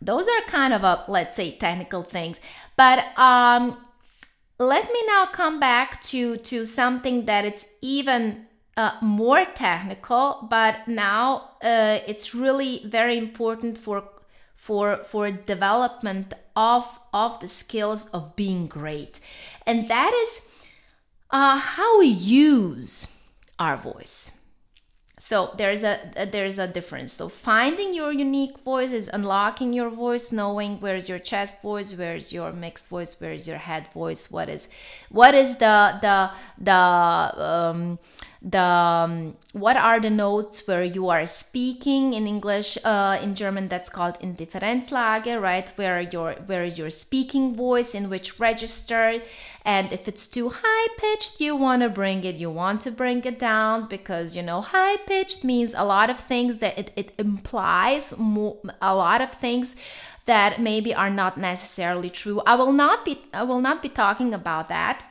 those 0.00 0.26
are 0.26 0.40
kind 0.48 0.72
of 0.72 0.82
a 0.82 1.04
let's 1.08 1.36
say 1.36 1.52
technical 1.52 2.02
things 2.02 2.40
but 2.76 2.98
um 3.18 3.76
let 4.58 4.92
me 4.92 5.06
now 5.06 5.26
come 5.26 5.58
back 5.58 6.00
to 6.02 6.36
to 6.38 6.64
something 6.64 7.24
that 7.24 7.44
it's 7.44 7.66
even 7.80 8.46
uh, 8.76 8.92
more 9.00 9.44
technical 9.44 10.46
but 10.50 10.86
now 10.86 11.50
uh, 11.62 11.98
it's 12.06 12.34
really 12.34 12.82
very 12.86 13.16
important 13.16 13.78
for 13.78 14.04
for 14.56 15.02
for 15.04 15.30
development 15.30 16.32
of 16.56 16.98
of 17.12 17.38
the 17.40 17.48
skills 17.48 18.06
of 18.08 18.34
being 18.36 18.66
great. 18.66 19.20
And 19.66 19.88
that 19.88 20.12
is 20.22 20.48
uh, 21.34 21.58
how 21.58 21.98
we 21.98 22.06
use 22.06 23.08
our 23.58 23.76
voice. 23.76 24.40
So 25.18 25.54
there's 25.56 25.82
a 25.82 25.98
there's 26.30 26.58
a 26.58 26.68
difference. 26.68 27.12
So 27.14 27.28
finding 27.28 27.92
your 27.92 28.12
unique 28.12 28.58
voice 28.58 28.92
is 28.92 29.08
unlocking 29.12 29.72
your 29.72 29.90
voice, 29.90 30.30
knowing 30.30 30.80
where's 30.80 31.08
your 31.08 31.18
chest 31.18 31.60
voice, 31.62 31.96
where's 31.96 32.32
your 32.32 32.52
mixed 32.52 32.86
voice, 32.88 33.16
where's 33.20 33.48
your 33.48 33.56
head 33.56 33.88
voice, 33.92 34.30
what 34.30 34.48
is 34.48 34.68
what 35.08 35.34
is 35.34 35.56
the 35.56 35.98
the 36.02 36.30
the 36.58 36.72
um, 36.72 37.98
the 38.44 38.60
um, 38.60 39.36
what 39.52 39.76
are 39.76 39.98
the 40.00 40.10
notes 40.10 40.68
where 40.68 40.84
you 40.84 41.08
are 41.08 41.24
speaking 41.24 42.12
in 42.12 42.26
english 42.26 42.76
uh, 42.84 43.18
in 43.22 43.34
german 43.34 43.68
that's 43.68 43.88
called 43.88 44.18
indifferenzlage 44.20 45.40
right? 45.40 45.72
Where 45.76 46.00
your 46.00 46.34
where 46.46 46.64
is 46.64 46.78
your 46.78 46.90
speaking 46.90 47.54
voice 47.54 47.94
in 47.94 48.10
which 48.10 48.38
register? 48.38 49.22
And 49.64 49.90
if 49.92 50.08
it's 50.08 50.26
too 50.26 50.50
high 50.52 50.88
pitched 50.98 51.40
you 51.40 51.56
want 51.56 51.82
to 51.82 51.88
bring 51.88 52.24
it 52.24 52.36
you 52.36 52.50
want 52.50 52.82
to 52.82 52.90
bring 52.90 53.24
it 53.24 53.38
down 53.38 53.88
because 53.88 54.36
you 54.36 54.42
know 54.42 54.60
high 54.60 54.96
pitched 54.96 55.44
means 55.44 55.74
a 55.74 55.84
lot 55.84 56.10
of 56.10 56.18
things 56.18 56.58
that 56.58 56.78
it, 56.78 56.90
it 56.96 57.12
implies 57.18 58.12
a 58.12 58.94
lot 58.94 59.20
of 59.22 59.30
things 59.32 59.76
that 60.26 60.60
maybe 60.60 60.94
are 60.94 61.10
not 61.10 61.36
necessarily 61.38 62.10
true. 62.10 62.40
I 62.46 62.54
will 62.56 62.72
not 62.72 63.04
be 63.04 63.22
i 63.32 63.42
will 63.42 63.60
not 63.60 63.82
be 63.82 63.88
talking 63.88 64.34
about 64.34 64.68
that 64.68 65.04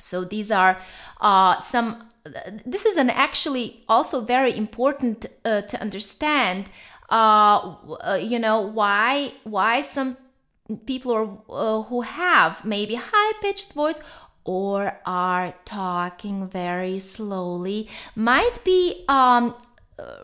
so 0.00 0.24
these 0.24 0.50
are 0.50 0.78
uh, 1.20 1.58
some 1.60 2.08
this 2.66 2.84
is 2.86 2.96
an 2.96 3.10
actually 3.10 3.82
also 3.88 4.20
very 4.20 4.56
important 4.56 5.26
uh, 5.44 5.62
to 5.62 5.80
understand 5.80 6.70
uh, 7.10 7.74
uh, 8.06 8.18
you 8.20 8.38
know 8.38 8.60
why 8.60 9.32
why 9.44 9.80
some 9.80 10.16
people 10.86 11.12
are, 11.12 11.28
uh, 11.50 11.82
who 11.84 12.02
have 12.02 12.64
maybe 12.64 12.94
high 12.94 13.32
pitched 13.40 13.72
voice 13.72 14.00
or 14.44 14.98
are 15.06 15.54
talking 15.64 16.46
very 16.48 16.98
slowly 16.98 17.88
might 18.14 18.62
be 18.64 19.04
um, 19.08 19.54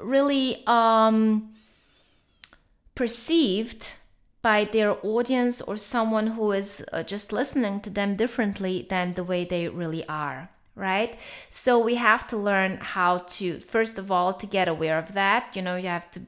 really 0.00 0.62
um, 0.66 1.52
perceived 2.94 3.94
by 4.46 4.64
their 4.64 4.92
audience 5.04 5.60
or 5.60 5.76
someone 5.76 6.28
who 6.36 6.52
is 6.52 6.70
uh, 6.92 7.02
just 7.02 7.32
listening 7.32 7.80
to 7.80 7.90
them 7.90 8.14
differently 8.14 8.86
than 8.88 9.14
the 9.14 9.24
way 9.24 9.44
they 9.44 9.66
really 9.68 10.06
are 10.08 10.48
right? 10.76 11.16
So 11.48 11.78
we 11.78 11.94
have 11.94 12.26
to 12.28 12.36
learn 12.36 12.78
how 12.82 13.12
to 13.36 13.60
first 13.60 13.96
of 13.98 14.10
all 14.10 14.34
to 14.34 14.46
get 14.46 14.68
aware 14.68 14.98
of 14.98 15.14
that. 15.14 15.42
You 15.56 15.62
know 15.62 15.76
you 15.76 15.88
have 15.88 16.10
to 16.16 16.20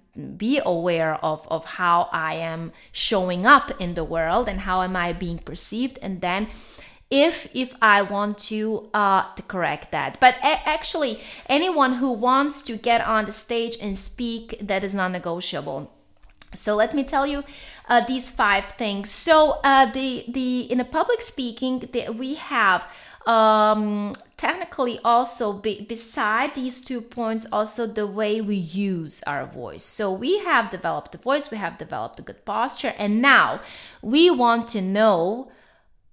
be 0.45 0.55
aware 0.65 1.15
of 1.31 1.47
of 1.57 1.63
how 1.81 2.09
i 2.29 2.33
am 2.53 2.73
showing 2.91 3.43
up 3.55 3.67
in 3.79 3.91
the 3.95 4.09
world 4.15 4.49
and 4.49 4.59
how 4.61 4.79
am 4.83 4.97
i 4.97 5.13
being 5.13 5.39
perceived. 5.51 5.97
And 6.01 6.15
then 6.27 6.49
if 7.11 7.35
if 7.55 7.71
i 7.95 7.99
want 8.15 8.39
to 8.51 8.89
uh 8.95 9.23
to 9.37 9.43
correct 9.55 9.93
that. 9.93 10.19
But 10.25 10.35
a- 10.51 10.65
actually 10.75 11.13
anyone 11.59 11.93
who 12.01 12.11
wants 12.29 12.63
to 12.69 12.75
get 12.91 13.01
on 13.15 13.27
the 13.27 13.37
stage 13.47 13.77
and 13.85 13.93
speak 14.11 14.45
that 14.71 14.83
is 14.83 14.95
non-negotiable 14.95 15.81
so 16.55 16.75
let 16.75 16.95
me 16.95 17.05
tell 17.05 17.27
you 17.27 17.45
uh, 17.89 18.05
these 18.07 18.31
five 18.31 18.67
things. 18.73 19.11
So 19.11 19.61
uh, 19.65 19.91
the 19.93 20.25
the 20.29 20.61
in 20.73 20.81
a 20.81 20.85
public 20.85 21.23
speaking 21.23 21.89
the, 21.93 22.11
we 22.11 22.35
have 22.35 22.87
um, 23.27 24.15
technically 24.39 24.99
also 25.05 25.53
be, 25.53 25.83
beside 25.83 26.55
these 26.55 26.81
two 26.81 27.03
points 27.03 27.47
also 27.53 27.87
the 27.87 28.07
way 28.07 28.41
we 28.41 28.57
use 28.57 29.23
our 29.27 29.45
voice. 29.45 29.85
So 29.85 30.11
we 30.11 30.39
have 30.39 30.71
developed 30.71 31.13
the 31.13 31.19
voice 31.19 31.51
we 31.51 31.59
have 31.59 31.77
developed 31.77 32.19
a 32.19 32.23
good 32.23 32.45
posture 32.47 32.95
and 32.99 33.21
now 33.21 33.61
we 34.01 34.31
want 34.31 34.69
to 34.69 34.81
know 34.81 35.51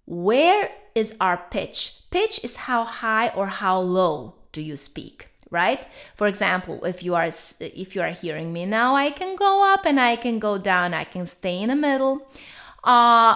where 0.06 0.70
is 0.94 1.16
our 1.22 1.38
pitch? 1.50 2.02
Pitch 2.12 2.44
is 2.44 2.56
how 2.56 2.84
high 2.84 3.30
or 3.30 3.48
how 3.48 3.80
low 3.80 4.36
do 4.52 4.62
you 4.62 4.78
speak 4.78 5.30
right? 5.64 5.84
For 6.20 6.28
example 6.28 6.78
if 6.92 6.98
you 7.06 7.16
are 7.16 7.30
if 7.84 7.90
you 7.96 8.02
are 8.06 8.16
hearing 8.24 8.50
me 8.58 8.64
now 8.66 8.90
i 9.06 9.10
can 9.20 9.32
go 9.36 9.52
up 9.74 9.86
and 9.90 9.98
i 10.12 10.14
can 10.16 10.36
go 10.48 10.54
down 10.72 10.94
i 10.94 11.06
can 11.14 11.26
stay 11.26 11.58
in 11.64 11.70
the 11.70 11.80
middle. 11.88 12.16
Uh 12.84 13.34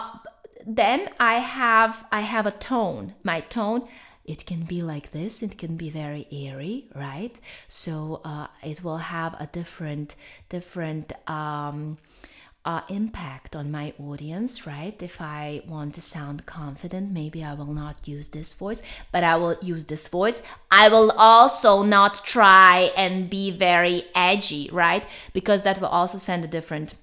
then 0.66 1.10
I 1.20 1.36
have 1.60 1.94
I 2.20 2.22
have 2.22 2.46
a 2.46 2.52
tone. 2.52 3.16
My 3.24 3.40
tone 3.42 3.82
it 4.26 4.46
can 4.46 4.62
be 4.74 4.84
like 4.84 5.12
this 5.12 5.42
it 5.42 5.58
can 5.58 5.76
be 5.84 5.90
very 5.90 6.28
airy 6.32 6.76
right? 6.96 7.36
So 7.68 8.22
uh, 8.24 8.48
it 8.64 8.84
will 8.84 9.02
have 9.16 9.34
a 9.40 9.48
different 9.60 10.16
different 10.50 11.08
um, 11.28 11.98
uh, 12.66 12.82
impact 12.90 13.56
on 13.56 13.72
my 13.72 13.94
audience 14.00 14.68
right? 14.68 15.02
If 15.02 15.22
i 15.22 15.62
want 15.68 15.96
to 15.96 16.02
sound 16.02 16.46
confident 16.46 17.12
maybe 17.12 17.44
i 17.44 17.54
will 17.54 17.74
not 17.74 18.08
use 18.08 18.28
this 18.30 18.54
voice 18.54 18.82
but 19.12 19.24
i 19.24 19.36
will 19.38 19.58
use 19.62 19.86
this 19.86 20.08
voice. 20.08 20.42
I 20.70 20.90
will 20.90 21.12
also 21.12 21.84
not 21.84 22.24
try 22.26 22.92
and 22.96 23.30
be 23.30 23.52
very 23.52 24.04
edgy 24.14 24.70
right? 24.72 25.04
Because 25.34 25.64
that 25.64 25.80
will 25.80 25.88
also 25.88 26.18
send 26.18 26.44
a 26.44 26.48
different 26.48 26.96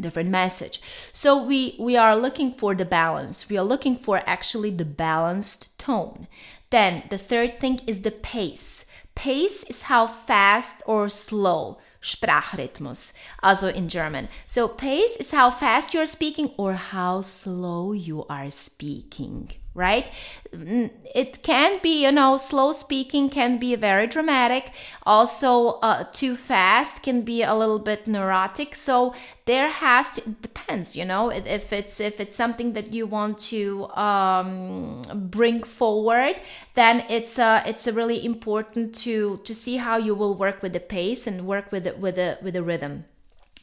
different 0.00 0.30
message. 0.30 0.80
So 1.12 1.42
we 1.42 1.76
we 1.78 1.96
are 1.96 2.16
looking 2.16 2.52
for 2.52 2.74
the 2.74 2.84
balance. 2.84 3.48
We 3.48 3.58
are 3.58 3.64
looking 3.64 3.96
for 3.96 4.22
actually 4.26 4.70
the 4.70 4.84
balanced 4.84 5.76
tone. 5.78 6.26
Then 6.70 7.04
the 7.10 7.18
third 7.18 7.58
thing 7.58 7.80
is 7.86 8.02
the 8.02 8.10
pace. 8.10 8.86
Pace 9.14 9.64
is 9.64 9.82
how 9.82 10.06
fast 10.06 10.82
or 10.86 11.08
slow 11.08 11.78
Sprachrhythmus, 12.02 13.12
also 13.42 13.68
in 13.68 13.88
German. 13.88 14.28
So 14.46 14.68
pace 14.68 15.16
is 15.16 15.30
how 15.30 15.50
fast 15.50 15.94
you're 15.94 16.06
speaking 16.06 16.52
or 16.56 16.74
how 16.74 17.20
slow 17.20 17.92
you 17.92 18.24
are 18.28 18.50
speaking 18.50 19.50
right? 19.74 20.10
Mm, 20.52 20.90
it 21.14 21.42
can 21.42 21.78
be, 21.80 22.04
you 22.04 22.10
know, 22.10 22.36
slow 22.36 22.72
speaking 22.72 23.28
can 23.28 23.58
be 23.58 23.76
very 23.76 24.06
dramatic. 24.06 24.72
Also, 25.04 25.78
uh, 25.80 26.04
too 26.12 26.34
fast 26.34 27.02
can 27.02 27.22
be 27.22 27.42
a 27.42 27.54
little 27.54 27.78
bit 27.78 28.08
neurotic. 28.08 28.74
So 28.74 29.14
there 29.44 29.70
has 29.70 30.10
to 30.12 30.28
depends, 30.28 30.96
you 30.96 31.04
know, 31.04 31.30
if 31.30 31.72
it's 31.72 32.00
if 32.00 32.18
it's 32.20 32.34
something 32.34 32.72
that 32.72 32.92
you 32.92 33.06
want 33.06 33.38
to 33.50 33.88
um, 33.90 35.02
bring 35.30 35.62
forward, 35.62 36.36
then 36.74 37.04
it's 37.08 37.38
uh, 37.38 37.62
it's 37.64 37.86
really 37.86 38.24
important 38.24 38.94
to 38.96 39.38
to 39.44 39.54
see 39.54 39.76
how 39.76 39.96
you 39.96 40.14
will 40.14 40.34
work 40.34 40.62
with 40.62 40.72
the 40.72 40.80
pace 40.80 41.26
and 41.26 41.46
work 41.46 41.70
with 41.70 41.86
it 41.86 41.98
with 41.98 42.16
the 42.16 42.38
with 42.42 42.54
the 42.54 42.62
rhythm. 42.62 43.04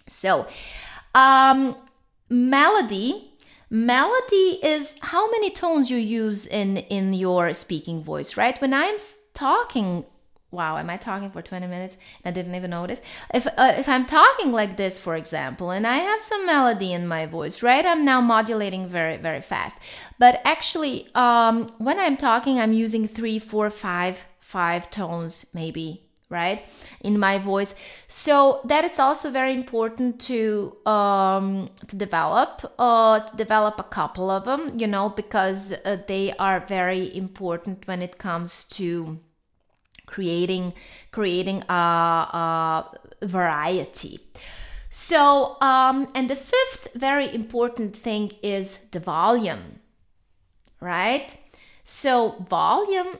So, 0.07 0.47
um, 1.13 1.75
melody 2.29 3.36
melody 3.69 4.59
is 4.63 4.95
how 5.01 5.29
many 5.31 5.49
tones 5.49 5.91
you 5.91 5.97
use 5.97 6.47
in 6.47 6.77
in 6.77 7.13
your 7.13 7.53
speaking 7.53 8.03
voice 8.03 8.37
right? 8.37 8.59
When 8.61 8.73
i'm 8.73 8.97
talking 9.33 10.05
wow 10.49 10.77
am 10.77 10.89
i 10.89 10.97
talking 10.97 11.29
for 11.29 11.41
20 11.41 11.67
minutes? 11.67 11.97
I 12.23 12.31
didn't 12.31 12.55
even 12.55 12.71
notice. 12.71 13.01
If 13.33 13.45
uh, 13.45 13.75
if 13.77 13.89
i'm 13.89 14.05
talking 14.05 14.51
like 14.51 14.77
this 14.77 14.97
for 14.97 15.15
example 15.15 15.71
and 15.71 15.85
i 15.85 15.97
have 15.97 16.21
some 16.21 16.45
melody 16.45 16.93
in 16.93 17.07
my 17.07 17.25
voice 17.25 17.61
right? 17.61 17.85
I'm 17.85 18.05
now 18.05 18.21
modulating 18.21 18.87
very 18.87 19.17
very 19.17 19.41
fast. 19.41 19.77
But 20.17 20.41
actually 20.45 21.09
um 21.13 21.69
when 21.77 21.99
i'm 21.99 22.17
talking 22.17 22.59
i'm 22.59 22.73
using 22.73 23.07
three 23.07 23.39
four 23.39 23.69
five 23.69 24.25
five 24.39 24.89
tones 24.89 25.47
maybe 25.53 26.06
right 26.29 26.67
in 27.01 27.17
my 27.17 27.37
voice 27.37 27.73
so 28.07 28.59
that 28.65 28.83
is 28.83 28.99
also 28.99 29.29
very 29.29 29.53
important 29.53 30.19
to 30.19 30.75
um 30.85 31.69
to 31.87 31.95
develop 31.95 32.73
uh 32.79 33.19
to 33.21 33.37
develop 33.37 33.79
a 33.79 33.83
couple 33.83 34.29
of 34.29 34.43
them 34.43 34.77
you 34.77 34.87
know 34.87 35.09
because 35.09 35.73
uh, 35.85 35.97
they 36.07 36.33
are 36.37 36.59
very 36.67 37.15
important 37.15 37.87
when 37.87 38.01
it 38.01 38.17
comes 38.17 38.65
to 38.65 39.17
creating 40.05 40.73
creating 41.11 41.63
a, 41.69 41.73
a 41.73 42.85
variety 43.25 44.19
So, 44.89 45.57
um, 45.61 46.07
and 46.15 46.29
the 46.29 46.35
fifth 46.35 46.89
very 46.95 47.33
important 47.33 47.95
thing 47.95 48.31
is 48.41 48.79
the 48.91 48.99
volume, 48.99 49.79
right? 50.79 51.35
So, 51.83 52.45
volume, 52.49 53.19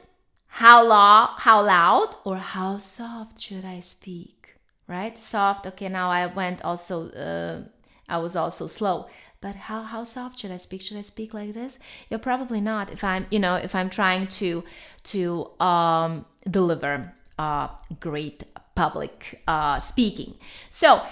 how, 0.58 0.88
loud, 0.88 1.36
how 1.38 1.62
loud 1.62 2.16
or 2.24 2.38
how 2.38 2.78
soft 2.80 3.40
should 3.40 3.64
I 3.64 3.80
speak, 3.80 4.56
right? 4.88 5.18
Soft, 5.18 5.68
okay, 5.68 5.88
now 5.88 6.10
I 6.10 6.26
went 6.26 6.64
also, 6.64 7.10
uh, 7.12 7.62
I 8.10 8.18
was 8.18 8.36
also 8.36 8.66
slow. 8.66 9.08
But 9.40 9.56
how 9.56 9.84
how 9.84 10.04
soft 10.04 10.40
should 10.40 10.52
i 10.52 10.58
speak? 10.58 10.82
Should 10.82 10.98
i 10.98 11.02
speak 11.02 11.32
like 11.32 11.54
this? 11.54 11.78
You're 12.10 12.20
probably 12.20 12.60
not 12.60 12.92
if 12.92 13.04
i'm 13.04 13.28
you 13.30 13.38
know 13.38 13.56
if 13.56 13.76
i'm 13.76 13.90
trying 13.90 14.26
to 14.40 14.64
to 15.14 15.52
um 15.60 16.26
deliver 16.50 17.14
uh 17.38 17.68
great 18.00 18.44
public 18.74 19.42
uh 19.48 19.78
speaking. 19.78 20.34
So 20.70 21.04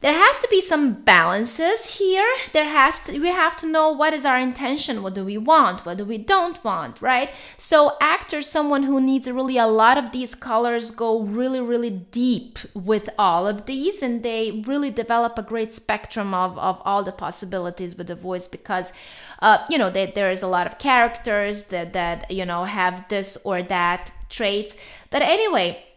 there 0.00 0.12
has 0.12 0.38
to 0.38 0.46
be 0.48 0.60
some 0.60 0.92
balances 0.92 1.98
here. 1.98 2.28
There 2.52 2.68
has 2.68 3.00
to 3.06 3.18
we 3.18 3.28
have 3.28 3.56
to 3.56 3.66
know 3.66 3.90
what 3.90 4.14
is 4.14 4.24
our 4.24 4.38
intention 4.38 5.02
what 5.02 5.14
do 5.14 5.24
we 5.24 5.36
want 5.36 5.84
what 5.84 5.98
do 5.98 6.04
we 6.04 6.18
don't 6.18 6.62
want 6.62 7.02
right? 7.02 7.30
So 7.56 7.96
actors 8.00 8.48
someone 8.48 8.84
who 8.84 9.00
needs 9.00 9.28
really 9.28 9.58
a 9.58 9.66
lot 9.66 9.98
of 9.98 10.12
these 10.12 10.36
colors 10.36 10.92
go 10.92 11.22
really 11.22 11.60
really 11.60 11.90
deep 11.90 12.60
with 12.74 13.10
all 13.18 13.48
of 13.48 13.66
these 13.66 14.00
and 14.00 14.22
they 14.22 14.62
really 14.66 14.90
develop 14.90 15.36
a 15.36 15.42
great 15.42 15.74
spectrum 15.74 16.32
of, 16.32 16.56
of 16.58 16.80
all 16.84 17.02
the 17.02 17.10
possibilities 17.10 17.98
with 17.98 18.06
the 18.06 18.14
voice 18.14 18.46
because 18.46 18.92
uh, 19.40 19.66
you 19.68 19.78
know 19.78 19.90
they, 19.90 20.12
there 20.12 20.30
is 20.30 20.42
a 20.42 20.48
lot 20.48 20.68
of 20.68 20.78
characters 20.78 21.64
that 21.68 21.92
that 21.92 22.30
you 22.30 22.46
know 22.46 22.64
have 22.64 23.08
this 23.08 23.36
or 23.44 23.62
that 23.64 24.12
traits. 24.28 24.76
But 25.10 25.22
anyway 25.22 25.87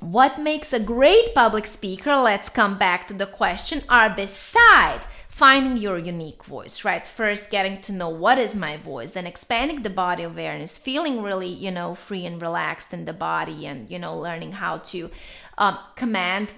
what 0.00 0.38
makes 0.38 0.72
a 0.72 0.80
great 0.80 1.34
public 1.34 1.66
speaker, 1.66 2.14
let's 2.16 2.48
come 2.48 2.78
back 2.78 3.08
to 3.08 3.14
the 3.14 3.26
question, 3.26 3.82
are 3.88 4.10
beside 4.10 5.06
finding 5.28 5.76
your 5.76 5.98
unique 5.98 6.44
voice, 6.44 6.84
right? 6.84 7.04
First, 7.04 7.50
getting 7.50 7.80
to 7.80 7.92
know 7.92 8.08
what 8.08 8.38
is 8.38 8.54
my 8.54 8.76
voice, 8.76 9.10
then 9.10 9.26
expanding 9.26 9.82
the 9.82 9.90
body 9.90 10.22
awareness, 10.22 10.78
feeling 10.78 11.22
really, 11.22 11.48
you 11.48 11.72
know, 11.72 11.96
free 11.96 12.24
and 12.24 12.40
relaxed 12.40 12.92
in 12.92 13.04
the 13.04 13.12
body, 13.12 13.66
and, 13.66 13.90
you 13.90 13.98
know, 13.98 14.16
learning 14.16 14.52
how 14.52 14.78
to 14.78 15.10
um, 15.58 15.76
command, 15.96 16.54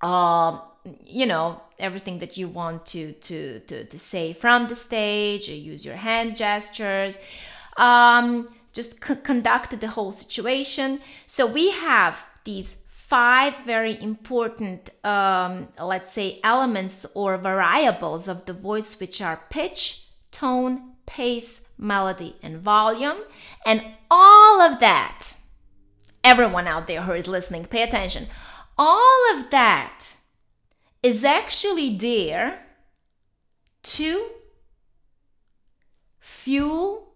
uh, 0.00 0.60
you 1.04 1.26
know, 1.26 1.60
everything 1.78 2.20
that 2.20 2.38
you 2.38 2.48
want 2.48 2.86
to, 2.86 3.12
to, 3.12 3.60
to, 3.60 3.84
to 3.84 3.98
say 3.98 4.32
from 4.32 4.68
the 4.68 4.74
stage, 4.74 5.48
use 5.48 5.84
your 5.84 5.96
hand 5.96 6.36
gestures. 6.36 7.18
Um, 7.76 8.48
just 8.72 9.04
c- 9.04 9.16
conduct 9.16 9.78
the 9.80 9.88
whole 9.88 10.12
situation. 10.12 11.00
So 11.26 11.46
we 11.46 11.70
have 11.70 12.26
these 12.44 12.82
five 12.88 13.54
very 13.64 14.00
important, 14.02 14.90
um, 15.04 15.68
let's 15.80 16.12
say, 16.12 16.40
elements 16.44 17.06
or 17.14 17.38
variables 17.38 18.28
of 18.28 18.44
the 18.44 18.52
voice, 18.52 19.00
which 19.00 19.22
are 19.22 19.40
pitch, 19.48 20.08
tone, 20.30 20.92
pace, 21.06 21.68
melody, 21.78 22.36
and 22.42 22.58
volume. 22.58 23.18
And 23.64 23.82
all 24.10 24.60
of 24.60 24.78
that, 24.80 25.34
everyone 26.22 26.66
out 26.66 26.86
there 26.86 27.02
who 27.02 27.12
is 27.12 27.26
listening, 27.26 27.64
pay 27.64 27.82
attention. 27.82 28.26
All 28.76 29.22
of 29.34 29.50
that 29.50 30.16
is 31.02 31.24
actually 31.24 31.96
there 31.96 32.60
to 33.82 34.28
fuel 36.20 37.07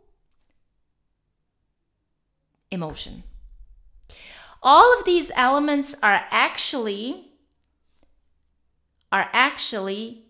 emotion. 2.72 3.22
All 4.62 4.98
of 4.98 5.04
these 5.04 5.30
elements 5.35 5.94
are 6.02 6.24
actually 6.30 7.28
are 9.11 9.28
actually 9.32 10.24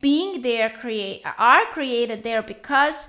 being 0.00 0.42
there 0.42 0.70
create 0.70 1.22
are 1.38 1.64
created 1.72 2.22
there 2.22 2.42
because 2.42 3.08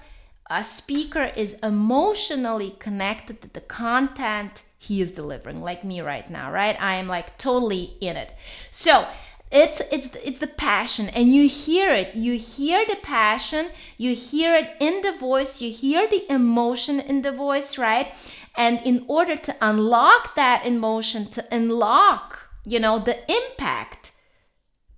a 0.49 0.63
speaker 0.63 1.25
is 1.35 1.53
emotionally 1.61 2.75
connected 2.79 3.39
to 3.41 3.47
the 3.53 3.61
content 3.61 4.63
he 4.79 5.01
is 5.01 5.11
delivering 5.11 5.61
like 5.61 5.83
me 5.83 6.01
right 6.01 6.29
now 6.29 6.51
right? 6.51 6.75
I 6.81 6.95
am 6.95 7.07
like 7.07 7.37
totally 7.37 7.97
in 8.01 8.15
it. 8.15 8.33
So 8.71 9.07
it's 9.51 9.81
it's 9.91 10.09
it's 10.23 10.39
the 10.39 10.47
passion 10.47 11.09
and 11.09 11.33
you 11.33 11.47
hear 11.47 11.93
it. 11.93 12.15
You 12.15 12.37
hear 12.37 12.85
the 12.85 12.97
passion 12.97 13.67
you 13.97 14.15
hear 14.15 14.55
it 14.55 14.75
in 14.79 15.01
the 15.01 15.11
voice 15.11 15.61
you 15.61 15.71
hear 15.71 16.07
the 16.07 16.31
emotion 16.31 16.99
in 16.99 17.21
the 17.21 17.31
voice 17.31 17.77
right 17.77 18.13
and 18.55 18.79
in 18.83 19.05
order 19.07 19.35
to 19.35 19.55
unlock 19.61 20.35
that 20.35 20.65
emotion, 20.65 21.27
to 21.27 21.45
unlock, 21.51 22.49
you 22.65 22.79
know, 22.79 22.99
the 22.99 23.19
impact, 23.31 24.11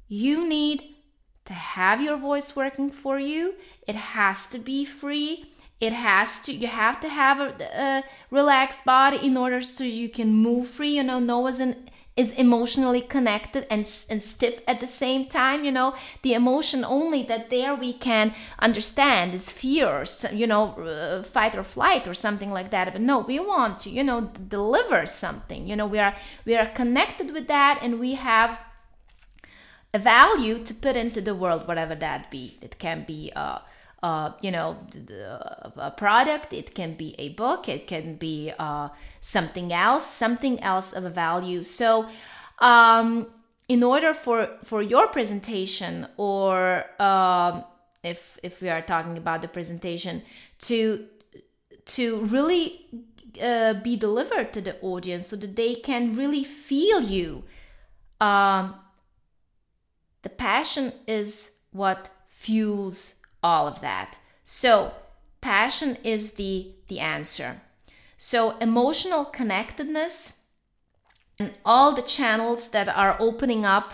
you 0.07 0.47
need 0.47 0.83
to 1.45 1.53
have 1.53 2.01
your 2.01 2.17
voice 2.17 2.55
working 2.55 2.89
for 2.89 3.19
you. 3.19 3.55
It 3.87 3.95
has 3.95 4.45
to 4.47 4.59
be 4.59 4.85
free. 4.85 5.51
It 5.79 5.93
has 5.93 6.41
to, 6.41 6.53
you 6.53 6.67
have 6.67 6.99
to 7.01 7.09
have 7.09 7.39
a, 7.39 7.53
a 7.63 8.03
relaxed 8.29 8.85
body 8.85 9.17
in 9.17 9.35
order 9.35 9.61
so 9.61 9.83
you 9.83 10.09
can 10.09 10.33
move 10.33 10.67
free. 10.67 10.95
You 10.97 11.03
know, 11.03 11.19
Noah's 11.19 11.59
an 11.59 11.89
is 12.17 12.32
emotionally 12.34 13.02
connected 13.02 13.65
and, 13.69 13.89
and 14.10 14.21
stiff 14.21 14.60
at 14.67 14.80
the 14.80 14.88
same 14.88 15.26
time 15.26 15.63
you 15.63 15.71
know? 15.71 15.95
The 16.24 16.34
emotion 16.34 16.84
only 16.84 17.24
that 17.24 17.50
there 17.50 17.74
we 17.74 17.93
can 17.93 18.34
understand 18.60 19.34
is 19.34 19.52
fear 19.52 20.06
you 20.32 20.47
know 20.47 21.24
fight 21.26 21.56
or 21.56 21.63
flight 21.63 22.08
or 22.08 22.13
something 22.13 22.52
like 22.52 22.71
that. 22.71 22.91
But 22.91 23.02
no 23.02 23.19
we 23.19 23.39
want 23.39 23.80
to 23.80 23.89
you 23.89 24.04
know 24.04 24.32
deliver 24.47 25.06
something 25.06 25.65
you 25.67 25.76
know? 25.76 25.88
We 25.88 26.00
are 26.00 26.15
we 26.45 26.56
are 26.56 26.67
connected 26.67 27.32
with 27.32 27.47
that 27.47 27.80
and 27.82 28.00
we 28.00 28.15
have 28.15 28.60
a 29.93 30.00
value 30.00 30.63
to 30.63 30.74
put 30.74 30.95
into 30.95 31.21
the 31.21 31.36
world 31.36 31.67
whatever 31.67 31.95
that 31.95 32.32
be. 32.32 32.58
It 32.62 32.78
can 32.80 33.04
be 33.06 33.32
uh, 33.36 33.60
uh, 34.03 34.31
you 34.41 34.51
know, 34.51 34.77
a 35.77 35.91
product, 35.91 36.53
it 36.53 36.73
can 36.73 36.95
be 36.95 37.15
a 37.19 37.29
book, 37.29 37.69
it 37.69 37.85
can 37.85 38.15
be 38.15 38.51
uh, 38.57 38.89
something 39.19 39.71
else, 39.71 40.07
something 40.07 40.59
else 40.61 40.91
of 40.93 41.05
a 41.05 41.09
value. 41.09 41.63
So, 41.63 42.07
um, 42.59 43.27
in 43.67 43.83
order 43.83 44.13
for 44.13 44.49
for 44.63 44.81
your 44.81 45.07
presentation, 45.07 46.07
or 46.17 46.85
uh, 46.99 47.61
if 48.03 48.39
if 48.41 48.61
we 48.61 48.69
are 48.69 48.81
talking 48.81 49.17
about 49.17 49.43
the 49.43 49.47
presentation, 49.47 50.23
to 50.59 51.05
to 51.85 52.21
really 52.21 52.87
uh, 53.41 53.75
be 53.75 53.95
delivered 53.95 54.51
to 54.53 54.61
the 54.61 54.79
audience, 54.81 55.27
so 55.27 55.35
that 55.35 55.55
they 55.55 55.75
can 55.75 56.15
really 56.15 56.43
feel 56.43 57.01
you. 57.01 57.43
Um, 58.19 58.75
the 60.23 60.29
passion 60.29 60.91
is 61.07 61.51
what 61.71 62.09
fuels 62.29 63.20
all 63.43 63.67
of 63.67 63.82
that. 63.82 64.17
So, 64.43 64.93
passion 65.41 65.97
is 66.04 66.34
the 66.34 66.73
the 66.88 66.99
answer. 66.99 67.62
So, 68.17 68.58
emotional 68.58 69.25
connectedness 69.25 70.39
and 71.39 71.54
all 71.65 71.93
the 71.95 72.01
channels 72.01 72.69
that 72.69 72.88
are 72.89 73.17
opening 73.19 73.65
up 73.65 73.93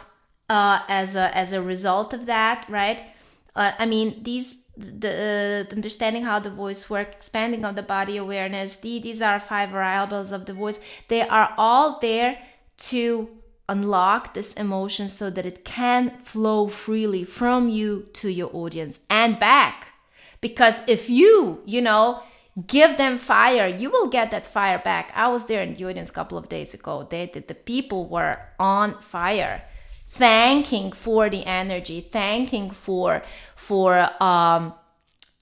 uh, 0.49 0.81
as 0.88 1.15
a 1.15 1.36
as 1.36 1.53
a 1.53 1.62
result 1.62 2.13
of 2.13 2.25
that, 2.25 2.65
right? 2.69 3.03
Uh, 3.55 3.71
I 3.79 3.86
mean, 3.86 4.23
these 4.23 4.67
the, 4.77 5.65
uh, 5.69 5.73
understanding 5.73 6.23
how 6.23 6.39
the 6.39 6.51
voice 6.51 6.89
work, 6.89 7.13
expanding 7.13 7.65
of 7.65 7.75
the 7.75 7.83
body 7.83 8.17
awareness. 8.17 8.77
The, 8.77 8.99
these 8.99 9.21
are 9.21 9.39
five 9.39 9.69
variables 9.69 10.31
of 10.31 10.45
the 10.45 10.53
voice. 10.53 10.79
They 11.07 11.21
are 11.21 11.53
all 11.57 11.99
there 11.99 12.39
to 12.77 13.29
unlock 13.69 14.34
this 14.34 14.53
emotion 14.53 15.10
so 15.10 15.30
that 15.30 15.45
it 15.45 15.65
can 15.65 16.17
flow 16.19 16.67
freely 16.67 17.23
from 17.23 17.69
you 17.69 18.08
to 18.13 18.30
your 18.30 18.49
audience 18.53 18.99
and 19.10 19.39
back. 19.39 19.88
Because 20.39 20.82
if 20.88 21.10
you, 21.10 21.62
you 21.65 21.82
know, 21.82 22.21
give 22.65 22.97
them 22.97 23.17
fire, 23.17 23.67
you 23.67 23.89
will 23.89 24.08
get 24.08 24.32
that 24.32 24.47
fire 24.47 24.80
back. 24.80 25.12
I 25.15 25.27
was 25.27 25.45
there 25.45 25.62
in 25.62 25.73
the 25.73 25.86
audience 25.86 26.10
a 26.10 26.13
couple 26.13 26.38
of 26.38 26.49
days 26.49 26.73
ago. 26.73 27.08
They 27.10 27.27
did, 27.27 27.47
the 27.47 27.56
people 27.56 28.08
were 28.08 28.39
on 28.60 28.95
fire, 28.99 29.63
thanking 30.10 30.91
for 30.91 31.30
the 31.30 31.45
energy, 31.45 32.01
thanking 32.01 32.69
for 32.71 33.23
for 33.56 34.10
um 34.23 34.73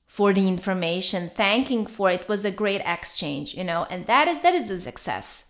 for 0.07 0.33
the 0.33 0.47
information, 0.47 1.29
thanking 1.29 1.85
for 1.85 2.09
it 2.09 2.27
was 2.29 2.45
a 2.45 2.51
great 2.51 2.81
exchange, 2.85 3.53
you 3.53 3.65
know, 3.65 3.85
and 3.89 4.05
that 4.07 4.27
is 4.27 4.41
that 4.41 4.55
is 4.55 4.69
a 4.69 4.79
success 4.79 5.45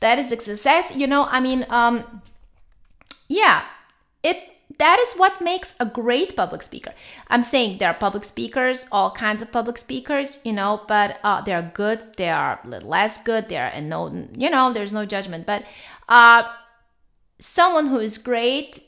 that 0.00 0.18
is 0.18 0.32
a 0.32 0.40
success 0.40 0.94
you 0.94 1.06
know 1.06 1.26
i 1.30 1.40
mean 1.40 1.66
um 1.68 2.22
yeah 3.28 3.64
it 4.22 4.36
that 4.78 4.98
is 5.00 5.14
what 5.14 5.40
makes 5.40 5.74
a 5.80 5.86
great 5.86 6.36
public 6.36 6.62
speaker. 6.62 6.92
I'm 7.28 7.42
saying 7.42 7.78
there 7.78 7.88
are 7.88 7.94
public 7.94 8.24
speakers 8.24 8.86
all 8.92 9.10
kinds 9.10 9.42
of 9.42 9.50
public 9.50 9.78
speakers 9.78 10.38
you 10.44 10.52
know 10.52 10.82
but 10.86 11.18
uh, 11.24 11.40
they're 11.42 11.70
good 11.74 12.16
they 12.16 12.28
are 12.28 12.60
less 12.64 13.22
good 13.22 13.48
they're 13.48 13.70
and 13.74 13.88
no 13.88 14.28
you 14.36 14.50
know 14.50 14.72
there's 14.72 14.92
no 14.92 15.04
judgment 15.04 15.46
but 15.46 15.64
uh 16.08 16.44
someone 17.38 17.86
who 17.86 17.98
is 17.98 18.18
great 18.18 18.80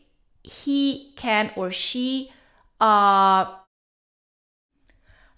he 0.43 1.13
can 1.17 1.51
or 1.57 1.71
she 1.71 2.31
uh 2.81 3.47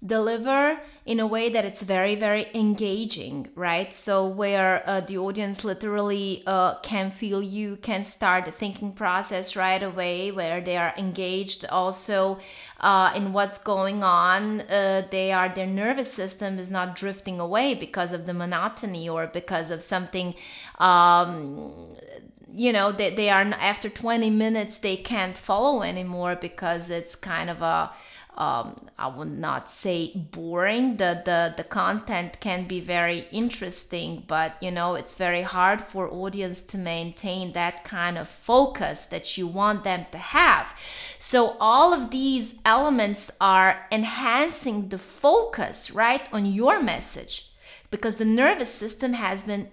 deliver 0.05 0.79
in 1.07 1.21
a 1.21 1.27
way 1.27 1.49
that 1.49 1.65
it's 1.65 1.83
very 1.83 2.15
very 2.17 2.47
engaging 2.55 3.49
right? 3.55 3.93
So 3.93 4.27
where 4.27 4.83
uh, 4.87 5.01
the 5.01 5.19
audience 5.19 5.65
literally 5.65 6.43
uh, 6.47 6.79
can 6.81 7.11
feel 7.11 7.43
you 7.43 7.77
can 7.77 8.03
start 8.03 8.45
the 8.45 8.51
thinking 8.51 8.93
process 8.93 9.57
right 9.57 9.83
away 9.83 10.31
where 10.31 10.61
they 10.61 10.77
are 10.77 10.95
engaged 10.97 11.65
also 11.67 12.39
uh, 12.81 13.13
in 13.15 13.33
what's 13.33 13.59
going 13.59 14.03
on 14.03 14.63
uh, 14.63 15.07
they 15.11 15.33
are 15.33 15.49
their 15.49 15.67
nervous 15.67 16.13
system 16.13 16.59
is 16.59 16.71
not 16.71 16.97
drifting 16.97 17.39
away 17.41 17.75
because 17.75 18.13
of 18.13 18.27
the 18.27 18.35
monotony 18.35 19.09
or 19.09 19.27
because 19.27 19.71
of 19.71 19.83
something 19.83 20.35
um, 20.79 21.73
you 22.55 22.73
know 22.73 22.93
they, 22.93 23.15
they 23.15 23.31
are 23.31 23.43
after 23.43 23.89
20 23.89 24.31
minutes 24.31 24.79
they 24.79 24.97
can't 24.97 25.39
follow 25.39 25.83
anymore 25.83 26.37
because 26.37 26.91
it's 26.91 27.15
kind 27.15 27.49
of 27.49 27.63
a 27.63 27.91
um, 28.35 28.89
I 28.99 29.09
would 29.09 29.31
not 29.31 29.71
say 29.71 30.13
boring. 30.15 30.97
The, 30.97 31.21
the 31.23 31.55
the 31.55 31.65
content 31.65 32.41
can 32.41 32.67
be 32.67 32.81
very 32.81 33.27
interesting, 33.31 34.25
but 34.27 34.57
you 34.63 34.71
know 34.71 34.95
it's 34.95 35.17
very 35.17 35.43
hard 35.43 35.83
for 35.83 36.09
audience 36.11 36.63
to 36.63 36.79
maintain 36.79 37.53
that 37.53 37.85
kind 37.85 38.17
of 38.17 38.29
focus 38.29 39.05
that 39.07 39.37
you 39.37 39.47
want 39.47 39.85
them 39.85 40.07
to 40.13 40.19
have. 40.19 40.75
So 41.19 41.57
all 41.61 41.93
of 41.93 42.11
these 42.11 42.55
elements 42.65 43.31
are 43.39 43.87
enhancing 43.93 44.89
the 44.89 44.99
focus 44.99 45.91
right 45.91 46.27
on 46.33 46.47
your 46.47 46.83
message 46.83 47.51
because 47.91 48.17
the 48.17 48.25
nervous 48.25 48.73
system 48.73 49.13
has 49.13 49.43
been 49.43 49.69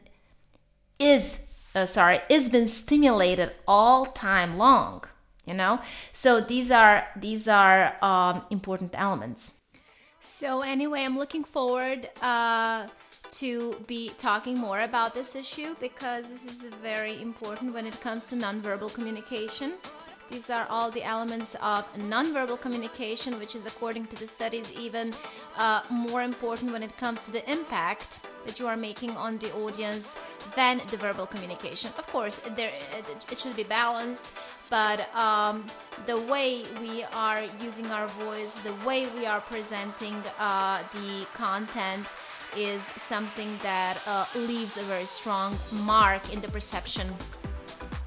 is 0.99 1.39
uh, 1.73 1.85
sorry 1.85 2.19
is 2.29 2.49
been 2.49 2.67
stimulated 2.67 3.51
all 3.65 4.05
time 4.05 4.57
long 4.57 5.05
you 5.49 5.55
know? 5.55 5.79
So 6.11 6.39
these 6.39 6.69
are 6.71 6.97
these 7.15 7.47
are 7.47 7.81
um, 8.01 8.43
important 8.49 8.91
elements. 9.07 9.41
So 10.21 10.61
anyway 10.61 11.01
i'm 11.05 11.17
looking 11.17 11.45
forward 11.57 12.09
uh, 12.21 12.87
to 13.41 13.51
be 13.87 14.09
talking 14.17 14.57
more 14.57 14.79
about 14.79 15.13
this 15.13 15.35
issue 15.35 15.75
because 15.79 16.31
this 16.31 16.45
is 16.53 16.65
very 16.81 17.21
important 17.21 17.73
when 17.73 17.85
it 17.85 17.99
comes 18.01 18.25
to 18.27 18.35
nonverbal 18.35 18.93
communication. 18.93 19.73
These 20.29 20.51
are 20.51 20.67
all 20.69 20.91
the 20.91 21.03
elements 21.03 21.55
of 21.55 21.91
nonverbal 21.95 22.61
communication, 22.61 23.39
which 23.39 23.55
is, 23.55 23.65
according 23.65 24.05
to 24.07 24.15
the 24.15 24.27
studies, 24.27 24.71
even 24.77 25.11
uh, 25.57 25.81
more 25.89 26.21
important 26.21 26.71
when 26.71 26.83
it 26.83 26.95
comes 26.97 27.25
to 27.25 27.31
the 27.31 27.43
impact 27.51 28.19
that 28.45 28.59
you 28.59 28.67
are 28.67 28.77
making 28.77 29.11
on 29.17 29.37
the 29.37 29.53
audience 29.53 30.15
than 30.55 30.81
the 30.91 30.97
verbal 30.97 31.25
communication. 31.25 31.91
Of 31.97 32.07
course, 32.07 32.41
there 32.55 32.71
it 33.31 33.37
should 33.37 33.55
be 33.55 33.63
balanced, 33.63 34.27
but 34.69 35.13
um, 35.15 35.65
the 36.05 36.19
way 36.19 36.63
we 36.81 37.03
are 37.13 37.43
using 37.61 37.87
our 37.87 38.07
voice, 38.07 38.55
the 38.55 38.73
way 38.85 39.07
we 39.17 39.25
are 39.25 39.41
presenting 39.41 40.15
uh, 40.39 40.83
the 40.93 41.25
content 41.33 42.07
is 42.55 42.83
something 42.83 43.49
that 43.61 43.97
uh, 44.07 44.25
leaves 44.35 44.77
a 44.77 44.83
very 44.83 45.05
strong 45.05 45.55
mark 45.83 46.33
in 46.33 46.41
the 46.41 46.47
perception 46.47 47.07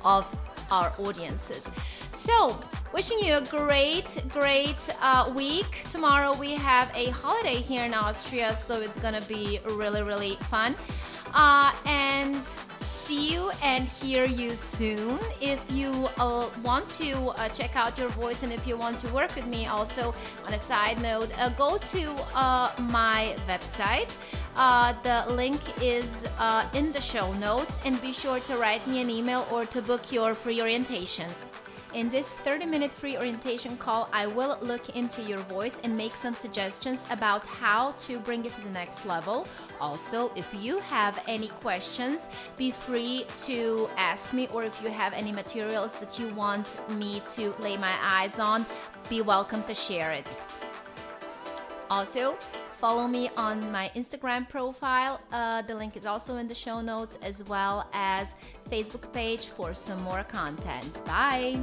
of 0.04 0.26
our 0.70 0.92
audiences. 0.98 1.70
So, 2.12 2.60
wishing 2.92 3.18
you 3.20 3.36
a 3.36 3.40
great, 3.40 4.22
great 4.28 4.76
uh, 5.00 5.32
week. 5.34 5.82
Tomorrow 5.90 6.36
we 6.36 6.52
have 6.52 6.92
a 6.94 7.08
holiday 7.08 7.62
here 7.62 7.84
in 7.86 7.94
Austria, 7.94 8.54
so 8.54 8.82
it's 8.82 8.98
gonna 9.00 9.22
be 9.22 9.60
really, 9.64 10.02
really 10.02 10.36
fun. 10.50 10.76
Uh, 11.32 11.72
and 11.86 12.36
see 12.76 13.32
you 13.32 13.50
and 13.62 13.88
hear 13.88 14.26
you 14.26 14.54
soon. 14.56 15.18
If 15.40 15.64
you 15.72 15.90
uh, 16.18 16.50
want 16.62 16.86
to 17.00 17.12
uh, 17.30 17.48
check 17.48 17.76
out 17.76 17.96
your 17.96 18.10
voice 18.10 18.42
and 18.42 18.52
if 18.52 18.66
you 18.66 18.76
want 18.76 18.98
to 18.98 19.08
work 19.08 19.34
with 19.34 19.46
me, 19.46 19.66
also 19.66 20.14
on 20.46 20.52
a 20.52 20.58
side 20.58 21.00
note, 21.00 21.30
uh, 21.38 21.48
go 21.48 21.78
to 21.78 22.12
uh, 22.36 22.70
my 22.78 23.34
website. 23.48 24.14
Uh, 24.54 24.92
the 25.02 25.32
link 25.32 25.60
is 25.80 26.26
uh, 26.38 26.68
in 26.74 26.92
the 26.92 27.00
show 27.00 27.32
notes, 27.34 27.78
and 27.86 28.00
be 28.02 28.12
sure 28.12 28.38
to 28.40 28.58
write 28.58 28.86
me 28.86 29.00
an 29.00 29.08
email 29.08 29.46
or 29.50 29.64
to 29.64 29.80
book 29.80 30.12
your 30.12 30.34
free 30.34 30.60
orientation. 30.60 31.30
In 31.94 32.08
this 32.08 32.30
30 32.30 32.64
minute 32.64 32.90
free 32.90 33.18
orientation 33.18 33.76
call, 33.76 34.08
I 34.14 34.26
will 34.26 34.56
look 34.62 34.96
into 34.96 35.20
your 35.20 35.40
voice 35.40 35.78
and 35.84 35.94
make 35.94 36.16
some 36.16 36.34
suggestions 36.34 37.04
about 37.10 37.46
how 37.46 37.92
to 38.06 38.18
bring 38.18 38.46
it 38.46 38.54
to 38.54 38.62
the 38.62 38.70
next 38.70 39.04
level. 39.04 39.46
Also, 39.78 40.32
if 40.34 40.54
you 40.54 40.78
have 40.78 41.22
any 41.28 41.48
questions, 41.60 42.30
be 42.56 42.70
free 42.70 43.26
to 43.42 43.90
ask 43.98 44.32
me, 44.32 44.48
or 44.54 44.64
if 44.64 44.80
you 44.82 44.88
have 44.88 45.12
any 45.12 45.32
materials 45.32 45.94
that 45.96 46.18
you 46.18 46.32
want 46.34 46.78
me 46.98 47.20
to 47.34 47.54
lay 47.58 47.76
my 47.76 47.94
eyes 48.00 48.38
on, 48.38 48.64
be 49.10 49.20
welcome 49.20 49.62
to 49.64 49.74
share 49.74 50.12
it. 50.12 50.34
Also, 51.90 52.38
follow 52.82 53.06
me 53.06 53.30
on 53.36 53.70
my 53.70 53.92
Instagram 53.94 54.48
profile. 54.48 55.20
Uh, 55.30 55.62
the 55.62 55.74
link 55.74 55.96
is 55.96 56.04
also 56.04 56.38
in 56.38 56.48
the 56.48 56.54
show 56.54 56.80
notes, 56.80 57.16
as 57.22 57.44
well 57.48 57.88
as 57.92 58.34
Facebook 58.68 59.12
page 59.12 59.46
for 59.46 59.72
some 59.72 60.02
more 60.02 60.24
content. 60.24 60.92
Bye. 61.04 61.60